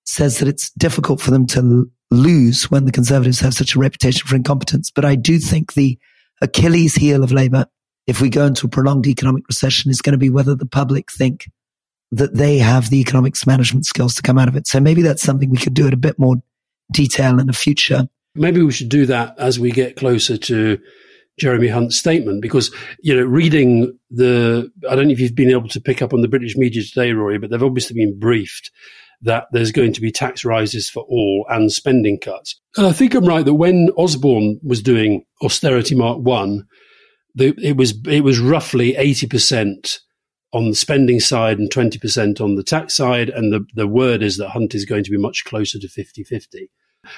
says 0.06 0.40
that 0.40 0.48
it's 0.48 0.70
difficult 0.72 1.22
for 1.22 1.32
them 1.32 1.46
to 1.48 1.60
l- 1.60 1.86
lose 2.12 2.72
when 2.72 2.86
the 2.86 2.92
Conservatives 2.92 3.40
have 3.40 3.54
such 3.54 3.76
a 3.76 3.80
reputation 3.80 4.28
for 4.28 4.36
incompetence. 4.36 4.92
But 4.92 5.06
I 5.06 5.16
do 5.16 5.40
think 5.40 5.74
the 5.74 5.98
Achilles 6.42 6.96
heel 6.96 7.24
of 7.24 7.32
Labour, 7.32 7.66
if 8.06 8.22
we 8.22 8.30
go 8.30 8.46
into 8.46 8.68
a 8.68 8.70
prolonged 8.70 9.08
economic 9.08 9.48
recession, 9.48 9.92
is 9.92 10.02
going 10.02 10.13
to 10.13 10.18
be 10.18 10.30
whether 10.30 10.56
the 10.56 10.66
public 10.66 11.12
think 11.12 11.50
that 12.12 12.36
they 12.36 12.58
have 12.58 12.90
the 12.90 13.02
economics 13.02 13.46
management 13.46 13.86
skills 13.86 14.16
to 14.16 14.22
come 14.22 14.38
out 14.38 14.48
of 14.48 14.56
it. 14.56 14.68
So 14.68 14.80
maybe 14.80 15.02
that's 15.02 15.22
something 15.22 15.50
we 15.50 15.58
could 15.58 15.74
do 15.74 15.88
at 15.88 15.94
a 15.94 15.98
bit 15.98 16.18
more 16.18 16.36
detail 16.92 17.40
in 17.40 17.48
the 17.48 17.54
future. 17.54 18.08
Maybe 18.34 18.62
we 18.62 18.72
should 18.72 18.90
do 18.90 19.06
that 19.08 19.38
as 19.38 19.60
we 19.60 19.72
get 19.72 19.98
closer 19.98 20.38
to 20.38 20.80
Jeremy 21.39 21.67
Hunt's 21.67 21.97
statement 21.97 22.41
because, 22.41 22.73
you 23.00 23.15
know, 23.15 23.23
reading 23.23 23.97
the, 24.10 24.71
I 24.89 24.95
don't 24.95 25.08
know 25.08 25.13
if 25.13 25.19
you've 25.19 25.36
been 25.36 25.52
able 25.52 25.69
to 25.69 25.82
pick 25.82 26.02
up 26.02 26.13
on 26.13 26.21
the 26.21 26.28
British 26.28 26.56
media 26.56 26.84
today, 26.84 27.12
Rory, 27.12 27.38
but 27.38 27.50
they've 27.50 27.63
obviously 27.63 27.95
been 27.95 28.17
briefed 28.19 28.71
that 29.21 29.47
there's 29.52 29.71
going 29.71 29.93
to 29.93 30.02
be 30.02 30.12
tax 30.12 30.45
rises 30.45 30.89
for 30.89 31.04
all 31.04 31.45
and 31.50 31.71
spending 31.71 32.19
cuts. 32.19 32.60
And 32.76 32.86
I 32.86 32.91
think 32.91 33.13
I'm 33.13 33.26
right 33.26 33.45
that 33.45 33.54
when 33.54 33.89
Osborne 33.97 34.60
was 34.63 34.82
doing 34.82 35.26
austerity 35.41 35.95
mark 35.95 36.19
one, 36.19 36.65
the, 37.34 37.56
it 37.62 37.78
was, 37.78 37.93
it 38.08 38.23
was 38.23 38.39
roughly 38.39 38.93
80% 38.93 40.00
on 40.54 40.69
the 40.69 40.76
spending 40.76 41.19
side 41.19 41.60
and 41.60 41.69
20% 41.69 42.41
on 42.41 42.56
the 42.56 42.63
tax 42.63 42.95
side. 42.95 43.30
And 43.30 43.52
the, 43.52 43.65
the 43.73 43.88
word 43.88 44.23
is 44.23 44.38
that 44.38 44.50
Hunt 44.50 44.73
is 44.73 44.86
going 44.86 45.04
to 45.04 45.12
be 45.12 45.17
much 45.17 45.45
closer 45.45 45.80
to 45.80 45.88
50 45.88 46.23
50. 46.23 46.69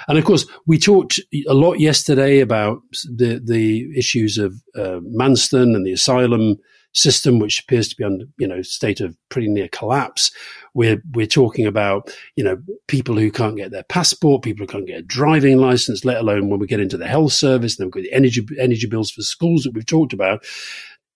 And 0.08 0.18
of 0.18 0.26
course, 0.26 0.46
we 0.66 0.78
talked 0.78 1.20
a 1.48 1.54
lot 1.54 1.80
yesterday 1.80 2.40
about 2.40 2.82
the, 3.04 3.42
the 3.44 3.90
issues 3.98 4.38
of 4.38 4.56
uh, 4.76 5.00
Manston 5.16 5.76
and 5.76 5.86
the 5.86 5.94
asylum 5.94 6.58
system, 6.94 7.40
which 7.40 7.62
appears 7.62 7.88
to 7.88 7.96
be 7.96 8.04
under, 8.04 8.26
you 8.38 8.48
know, 8.48 8.62
state 8.62 9.00
of 9.00 9.16
pretty 9.30 9.48
near 9.48 9.68
collapse. 9.68 10.32
We're, 10.74 11.02
we're 11.14 11.28
talking 11.28 11.68
about, 11.68 12.12
you 12.36 12.44
know, 12.44 12.58
people 12.88 13.16
who 13.16 13.32
can't 13.32 13.58
get 13.58 13.72
their 13.72 13.84
passport, 13.84 14.44
people 14.44 14.66
who 14.66 14.72
can't 14.72 14.88
get 14.88 15.00
a 15.00 15.04
driving 15.04 15.60
license, 15.60 16.04
let 16.04 16.18
alone 16.18 16.50
when 16.50 16.60
we 16.60 16.68
get 16.68 16.80
into 16.80 16.98
the 16.98 17.08
health 17.08 17.34
service, 17.34 17.78
then 17.78 17.88
we've 17.88 17.94
got 17.94 18.04
the 18.04 18.14
energy, 18.14 18.46
energy 18.60 18.88
bills 18.88 19.12
for 19.12 19.22
schools 19.22 19.64
that 19.64 19.74
we've 19.74 19.86
talked 19.86 20.14
about 20.14 20.44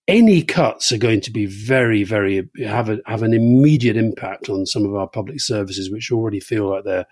any 0.06 0.42
cuts 0.42 0.92
are 0.92 0.98
going 0.98 1.20
to 1.22 1.30
be 1.30 1.46
very, 1.46 2.04
very 2.04 2.48
have 2.64 2.90
a, 2.90 2.98
have 3.06 3.22
an 3.22 3.32
immediate 3.32 3.96
impact 3.96 4.48
on 4.48 4.66
some 4.66 4.84
of 4.84 4.94
our 4.94 5.08
public 5.08 5.40
services, 5.40 5.90
which 5.90 6.12
already 6.12 6.40
feel 6.40 6.68
like 6.68 6.84
they're 6.84 7.06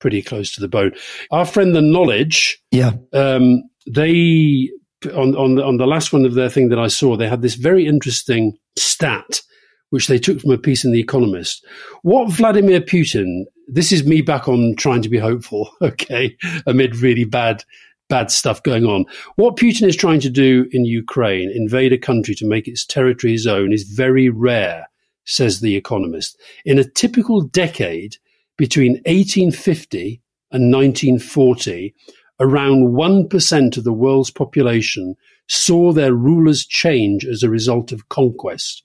pretty 0.00 0.22
close 0.22 0.52
to 0.54 0.60
the 0.60 0.68
bone. 0.68 0.92
Our 1.30 1.44
friend, 1.44 1.74
the 1.74 1.82
Knowledge, 1.82 2.60
yeah, 2.70 2.92
um, 3.12 3.62
they 3.86 4.70
on 5.14 5.36
on 5.36 5.54
the, 5.56 5.64
on 5.64 5.76
the 5.76 5.86
last 5.86 6.12
one 6.12 6.24
of 6.24 6.34
their 6.34 6.50
thing 6.50 6.68
that 6.70 6.78
I 6.78 6.88
saw, 6.88 7.16
they 7.16 7.28
had 7.28 7.42
this 7.42 7.54
very 7.54 7.86
interesting 7.86 8.58
stat 8.76 9.42
which 9.90 10.06
they 10.06 10.18
took 10.18 10.40
from 10.40 10.50
a 10.50 10.58
piece 10.58 10.84
in 10.84 10.92
The 10.92 11.00
Economist. 11.00 11.64
What 12.02 12.30
Vladimir 12.30 12.80
Putin, 12.80 13.44
this 13.66 13.90
is 13.90 14.04
me 14.04 14.20
back 14.20 14.46
on 14.46 14.74
trying 14.76 15.02
to 15.02 15.08
be 15.08 15.18
hopeful, 15.18 15.70
okay, 15.82 16.36
amid 16.66 16.96
really 16.96 17.24
bad 17.24 17.64
bad 18.08 18.30
stuff 18.30 18.62
going 18.62 18.86
on. 18.86 19.04
What 19.36 19.56
Putin 19.56 19.86
is 19.86 19.94
trying 19.94 20.20
to 20.20 20.30
do 20.30 20.66
in 20.72 20.86
Ukraine, 20.86 21.52
invade 21.54 21.92
a 21.92 21.98
country 21.98 22.34
to 22.36 22.46
make 22.46 22.66
its 22.66 22.86
territory 22.86 23.34
his 23.34 23.46
own, 23.46 23.70
is 23.70 23.82
very 23.82 24.30
rare, 24.30 24.88
says 25.26 25.60
The 25.60 25.76
Economist. 25.76 26.40
In 26.64 26.78
a 26.78 26.88
typical 26.88 27.42
decade 27.42 28.16
between 28.58 28.92
1850 29.06 30.20
and 30.50 30.72
1940, 30.72 31.94
around 32.40 32.88
1% 32.88 33.76
of 33.76 33.84
the 33.84 33.92
world's 33.92 34.30
population 34.30 35.14
saw 35.48 35.92
their 35.92 36.12
rulers 36.12 36.66
change 36.66 37.24
as 37.24 37.42
a 37.42 37.48
result 37.48 37.90
of 37.92 38.10
conquest. 38.10 38.82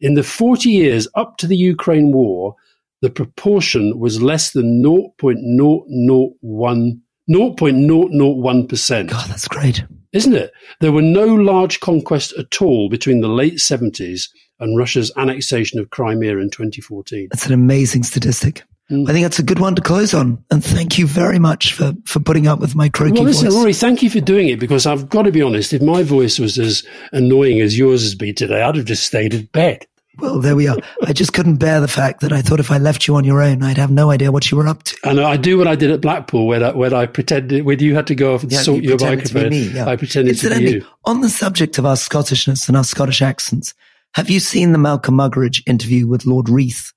In 0.00 0.14
the 0.14 0.22
40 0.22 0.68
years 0.68 1.08
up 1.14 1.38
to 1.38 1.46
the 1.46 1.56
Ukraine 1.56 2.12
war, 2.12 2.56
the 3.00 3.08
proportion 3.08 3.98
was 3.98 4.20
less 4.20 4.52
than 4.52 4.82
0.001 4.82 7.00
0.001%. 7.30 9.08
God, 9.08 9.30
that's 9.30 9.48
great. 9.48 9.82
Isn't 10.12 10.34
it? 10.34 10.52
There 10.80 10.92
were 10.92 11.02
no 11.02 11.26
large 11.26 11.80
conquests 11.80 12.34
at 12.38 12.60
all 12.60 12.90
between 12.90 13.20
the 13.20 13.28
late 13.28 13.54
70s 13.54 14.28
and 14.60 14.78
Russia's 14.78 15.10
annexation 15.16 15.80
of 15.80 15.90
Crimea 15.90 16.38
in 16.38 16.50
2014. 16.50 17.28
That's 17.30 17.46
an 17.46 17.54
amazing 17.54 18.02
statistic. 18.02 18.62
Mm. 18.90 19.08
I 19.08 19.12
think 19.12 19.24
that's 19.24 19.38
a 19.38 19.44
good 19.44 19.58
one 19.58 19.74
to 19.76 19.82
close 19.82 20.12
on. 20.12 20.44
And 20.50 20.62
thank 20.62 20.98
you 20.98 21.06
very 21.06 21.38
much 21.38 21.72
for, 21.72 21.94
for 22.04 22.20
putting 22.20 22.46
up 22.46 22.60
with 22.60 22.74
my 22.74 22.88
croaky 22.88 23.14
well, 23.14 23.22
listen, 23.24 23.48
voice. 23.48 23.56
Rory, 23.56 23.72
thank 23.72 24.02
you 24.02 24.10
for 24.10 24.20
doing 24.20 24.48
it 24.48 24.58
because 24.58 24.86
I've 24.86 25.08
got 25.08 25.22
to 25.22 25.32
be 25.32 25.42
honest, 25.42 25.72
if 25.72 25.80
my 25.82 26.02
voice 26.02 26.38
was 26.38 26.58
as 26.58 26.86
annoying 27.12 27.60
as 27.60 27.78
yours 27.78 28.02
has 28.02 28.14
been 28.14 28.34
today, 28.34 28.62
I'd 28.62 28.76
have 28.76 28.84
just 28.84 29.06
stayed 29.06 29.32
in 29.32 29.46
bed. 29.46 29.86
Well, 30.18 30.38
there 30.38 30.54
we 30.54 30.68
are. 30.68 30.76
I 31.04 31.12
just 31.12 31.32
couldn't 31.32 31.56
bear 31.56 31.80
the 31.80 31.88
fact 31.88 32.20
that 32.20 32.32
I 32.32 32.40
thought 32.40 32.60
if 32.60 32.70
I 32.70 32.78
left 32.78 33.08
you 33.08 33.16
on 33.16 33.24
your 33.24 33.42
own, 33.42 33.64
I'd 33.64 33.78
have 33.78 33.90
no 33.90 34.10
idea 34.12 34.30
what 34.30 34.48
you 34.48 34.56
were 34.56 34.68
up 34.68 34.84
to. 34.84 34.96
And 35.02 35.18
I 35.18 35.36
do 35.36 35.58
what 35.58 35.66
I 35.66 35.74
did 35.74 35.90
at 35.90 36.00
Blackpool, 36.00 36.46
when 36.46 36.62
I, 36.62 36.70
when 36.70 36.94
I 36.94 37.06
pretended, 37.06 37.64
when 37.64 37.80
you 37.80 37.96
had 37.96 38.06
to 38.06 38.14
go 38.14 38.34
off 38.34 38.44
and 38.44 38.52
Yeah, 38.52 38.60
sort 38.60 38.82
you 38.84 38.90
your 38.90 38.98
pretended 38.98 39.26
to 39.26 39.34
be 39.34 39.40
microphone, 39.40 39.72
me, 39.72 39.76
yeah. 39.76 39.86
I 39.86 39.96
pretended 39.96 40.38
to 40.38 40.50
be 40.50 40.70
you. 40.70 40.86
on 41.04 41.20
the 41.20 41.28
subject 41.28 41.78
of 41.78 41.86
our 41.86 41.96
Scottishness 41.96 42.68
and 42.68 42.76
our 42.76 42.84
Scottish 42.84 43.22
accents, 43.22 43.74
have 44.12 44.30
you 44.30 44.38
seen 44.38 44.70
the 44.70 44.78
Malcolm 44.78 45.16
Muggeridge 45.16 45.62
interview 45.66 46.06
with 46.06 46.26
Lord 46.26 46.48
Reith, 46.48 46.92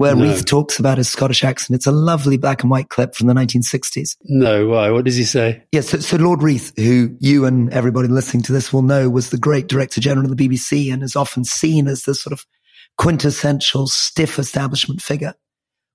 where 0.00 0.16
No. 0.16 0.22
Reith 0.22 0.46
talks 0.46 0.78
about 0.78 0.96
his 0.96 1.10
Scottish 1.10 1.44
accent? 1.44 1.76
It's 1.76 1.86
a 1.86 1.92
lovely 1.92 2.38
black 2.38 2.62
and 2.62 2.70
white 2.70 2.88
clip 2.88 3.14
from 3.14 3.26
the 3.26 3.34
1960s. 3.34 4.16
No, 4.24 4.66
why? 4.66 4.90
What 4.90 5.04
does 5.04 5.16
he 5.16 5.24
say? 5.24 5.62
Yes, 5.72 5.90
so, 5.90 5.98
so 5.98 6.16
Lord 6.16 6.42
Reith, 6.42 6.72
who 6.78 7.14
you 7.20 7.44
and 7.44 7.70
everybody 7.70 8.08
listening 8.08 8.42
to 8.44 8.52
this 8.54 8.72
will 8.72 8.80
know, 8.80 9.10
was 9.10 9.28
the 9.28 9.36
great 9.36 9.68
Director 9.68 10.00
General 10.00 10.24
of 10.24 10.34
the 10.34 10.48
BBC 10.48 10.90
and 10.90 11.02
is 11.02 11.16
often 11.16 11.44
seen 11.44 11.86
as 11.86 12.04
the 12.04 12.14
sort 12.14 12.32
of 12.32 12.46
quintessential 12.96 13.86
stiff 13.88 14.38
establishment 14.38 15.02
figure. 15.02 15.34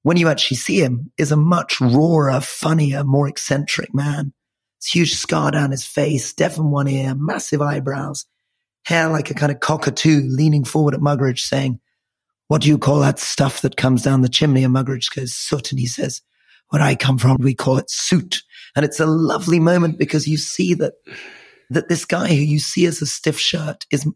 When 0.04 0.18
you 0.18 0.28
actually 0.28 0.58
see 0.58 0.84
him, 0.84 1.12
is 1.18 1.32
a 1.32 1.36
much 1.36 1.82
rawer, 1.82 2.40
funnier, 2.42 3.04
more 3.04 3.28
eccentric 3.28 3.92
man. 3.96 4.34
This 4.82 4.92
huge 4.92 5.16
scar 5.16 5.50
down 5.50 5.72
his 5.72 5.84
face, 5.84 6.32
deaf 6.32 6.60
in 6.60 6.70
one 6.70 6.88
ear, 6.88 7.16
massive 7.18 7.60
eyebrows, 7.60 8.28
hair 8.86 9.10
like 9.10 9.32
a 9.32 9.34
kind 9.34 9.52
of 9.52 9.62
cockatoo, 9.62 10.22
leaning 10.28 10.64
forward 10.64 10.94
at 10.94 11.00
Muggeridge, 11.00 11.40
saying, 11.40 11.80
"What 12.48 12.62
do 12.62 12.68
you 12.68 12.78
call 12.78 13.00
that 13.00 13.20
stuff 13.20 13.62
that 13.62 13.78
comes 13.78 14.04
down 14.04 14.22
the 14.22 14.30
chimney?" 14.30 14.64
And 14.64 14.74
Muggeridge 14.74 15.16
goes, 15.16 15.34
"Soot," 15.34 15.72
and 15.72 15.80
he 15.80 15.88
says, 15.88 16.22
"Where 16.70 16.82
I 16.82 16.96
come 16.96 17.18
from, 17.18 17.38
we 17.40 17.54
call 17.54 17.78
it 17.78 17.90
soot." 17.90 18.44
And 18.76 18.84
it's 18.84 19.00
a 19.00 19.06
lovely 19.06 19.60
moment 19.60 19.98
because 19.98 20.28
you 20.28 20.38
see 20.38 20.74
that 20.76 20.94
that 21.70 21.90
this 21.90 22.06
guy 22.06 22.28
who 22.28 22.36
you 22.36 22.60
see 22.60 22.86
as 22.86 23.02
a 23.02 23.06
stiff 23.06 23.40
shirt 23.40 23.86
is 23.92 24.08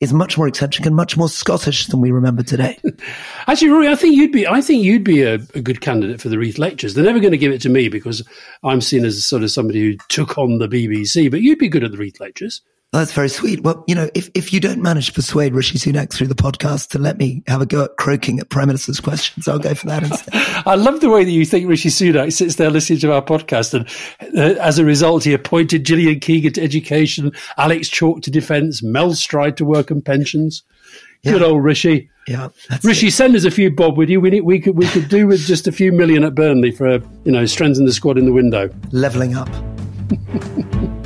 is 0.00 0.12
much 0.12 0.36
more 0.36 0.46
eccentric 0.46 0.84
and 0.86 0.94
much 0.94 1.16
more 1.16 1.28
Scottish 1.28 1.86
than 1.86 2.00
we 2.00 2.10
remember 2.10 2.42
today. 2.42 2.78
Actually, 3.46 3.70
Rory, 3.70 3.88
I 3.88 3.94
think 3.94 4.14
you'd 4.14 4.32
be. 4.32 4.46
I 4.46 4.60
think 4.60 4.84
you'd 4.84 5.04
be 5.04 5.22
a, 5.22 5.34
a 5.54 5.60
good 5.62 5.80
candidate 5.80 6.20
for 6.20 6.28
the 6.28 6.38
Reith 6.38 6.58
Lectures. 6.58 6.94
They're 6.94 7.04
never 7.04 7.20
going 7.20 7.32
to 7.32 7.38
give 7.38 7.52
it 7.52 7.62
to 7.62 7.68
me 7.68 7.88
because 7.88 8.26
I'm 8.62 8.80
seen 8.80 9.04
as 9.04 9.24
sort 9.24 9.42
of 9.42 9.50
somebody 9.50 9.80
who 9.80 9.96
took 10.08 10.36
on 10.36 10.58
the 10.58 10.68
BBC. 10.68 11.30
But 11.30 11.40
you'd 11.40 11.58
be 11.58 11.68
good 11.68 11.84
at 11.84 11.92
the 11.92 11.98
Reith 11.98 12.20
Lectures. 12.20 12.60
That's 12.96 13.12
very 13.12 13.28
sweet. 13.28 13.62
Well, 13.62 13.84
you 13.86 13.94
know, 13.94 14.08
if, 14.14 14.30
if 14.32 14.54
you 14.54 14.58
don't 14.58 14.80
manage 14.80 15.08
to 15.08 15.12
persuade 15.12 15.54
Rishi 15.54 15.76
Sunak 15.76 16.10
through 16.10 16.28
the 16.28 16.34
podcast 16.34 16.88
to 16.90 16.98
let 16.98 17.18
me 17.18 17.42
have 17.46 17.60
a 17.60 17.66
go 17.66 17.84
at 17.84 17.98
croaking 17.98 18.40
at 18.40 18.48
Prime 18.48 18.68
Minister's 18.68 19.00
questions, 19.00 19.46
I'll 19.46 19.58
go 19.58 19.74
for 19.74 19.86
that 19.88 20.02
instead. 20.02 20.32
I 20.66 20.76
love 20.76 21.00
the 21.00 21.10
way 21.10 21.22
that 21.22 21.30
you 21.30 21.44
think 21.44 21.68
Rishi 21.68 21.90
Sunak 21.90 22.32
sits 22.32 22.54
there 22.54 22.70
listening 22.70 23.00
to 23.00 23.12
our 23.12 23.20
podcast, 23.20 23.74
and 23.74 24.38
uh, 24.38 24.58
as 24.62 24.78
a 24.78 24.84
result, 24.84 25.24
he 25.24 25.34
appointed 25.34 25.84
Gillian 25.84 26.20
Keegan 26.20 26.54
to 26.54 26.62
education, 26.62 27.32
Alex 27.58 27.90
Chalk 27.90 28.22
to 28.22 28.30
defence, 28.30 28.82
Mel 28.82 29.12
Stride 29.12 29.58
to 29.58 29.66
work 29.66 29.90
and 29.90 30.02
pensions. 30.02 30.62
Good 31.22 31.42
old 31.42 31.62
Rishi. 31.62 32.08
Yeah, 32.26 32.48
Rishi, 32.82 33.08
it. 33.08 33.12
send 33.12 33.36
us 33.36 33.44
a 33.44 33.50
few 33.50 33.70
bob 33.70 33.98
with 33.98 34.08
you. 34.08 34.22
We 34.22 34.30
need, 34.30 34.40
we 34.40 34.58
could 34.58 34.76
we 34.76 34.86
could 34.86 35.08
do 35.10 35.26
with 35.26 35.40
just 35.40 35.66
a 35.66 35.72
few 35.72 35.92
million 35.92 36.24
at 36.24 36.34
Burnley 36.34 36.70
for 36.70 36.94
you 37.24 37.32
know 37.32 37.44
strengthen 37.44 37.84
the 37.84 37.92
squad 37.92 38.16
in 38.16 38.24
the 38.24 38.32
window. 38.32 38.70
leveling 38.90 39.34
up. 39.34 39.50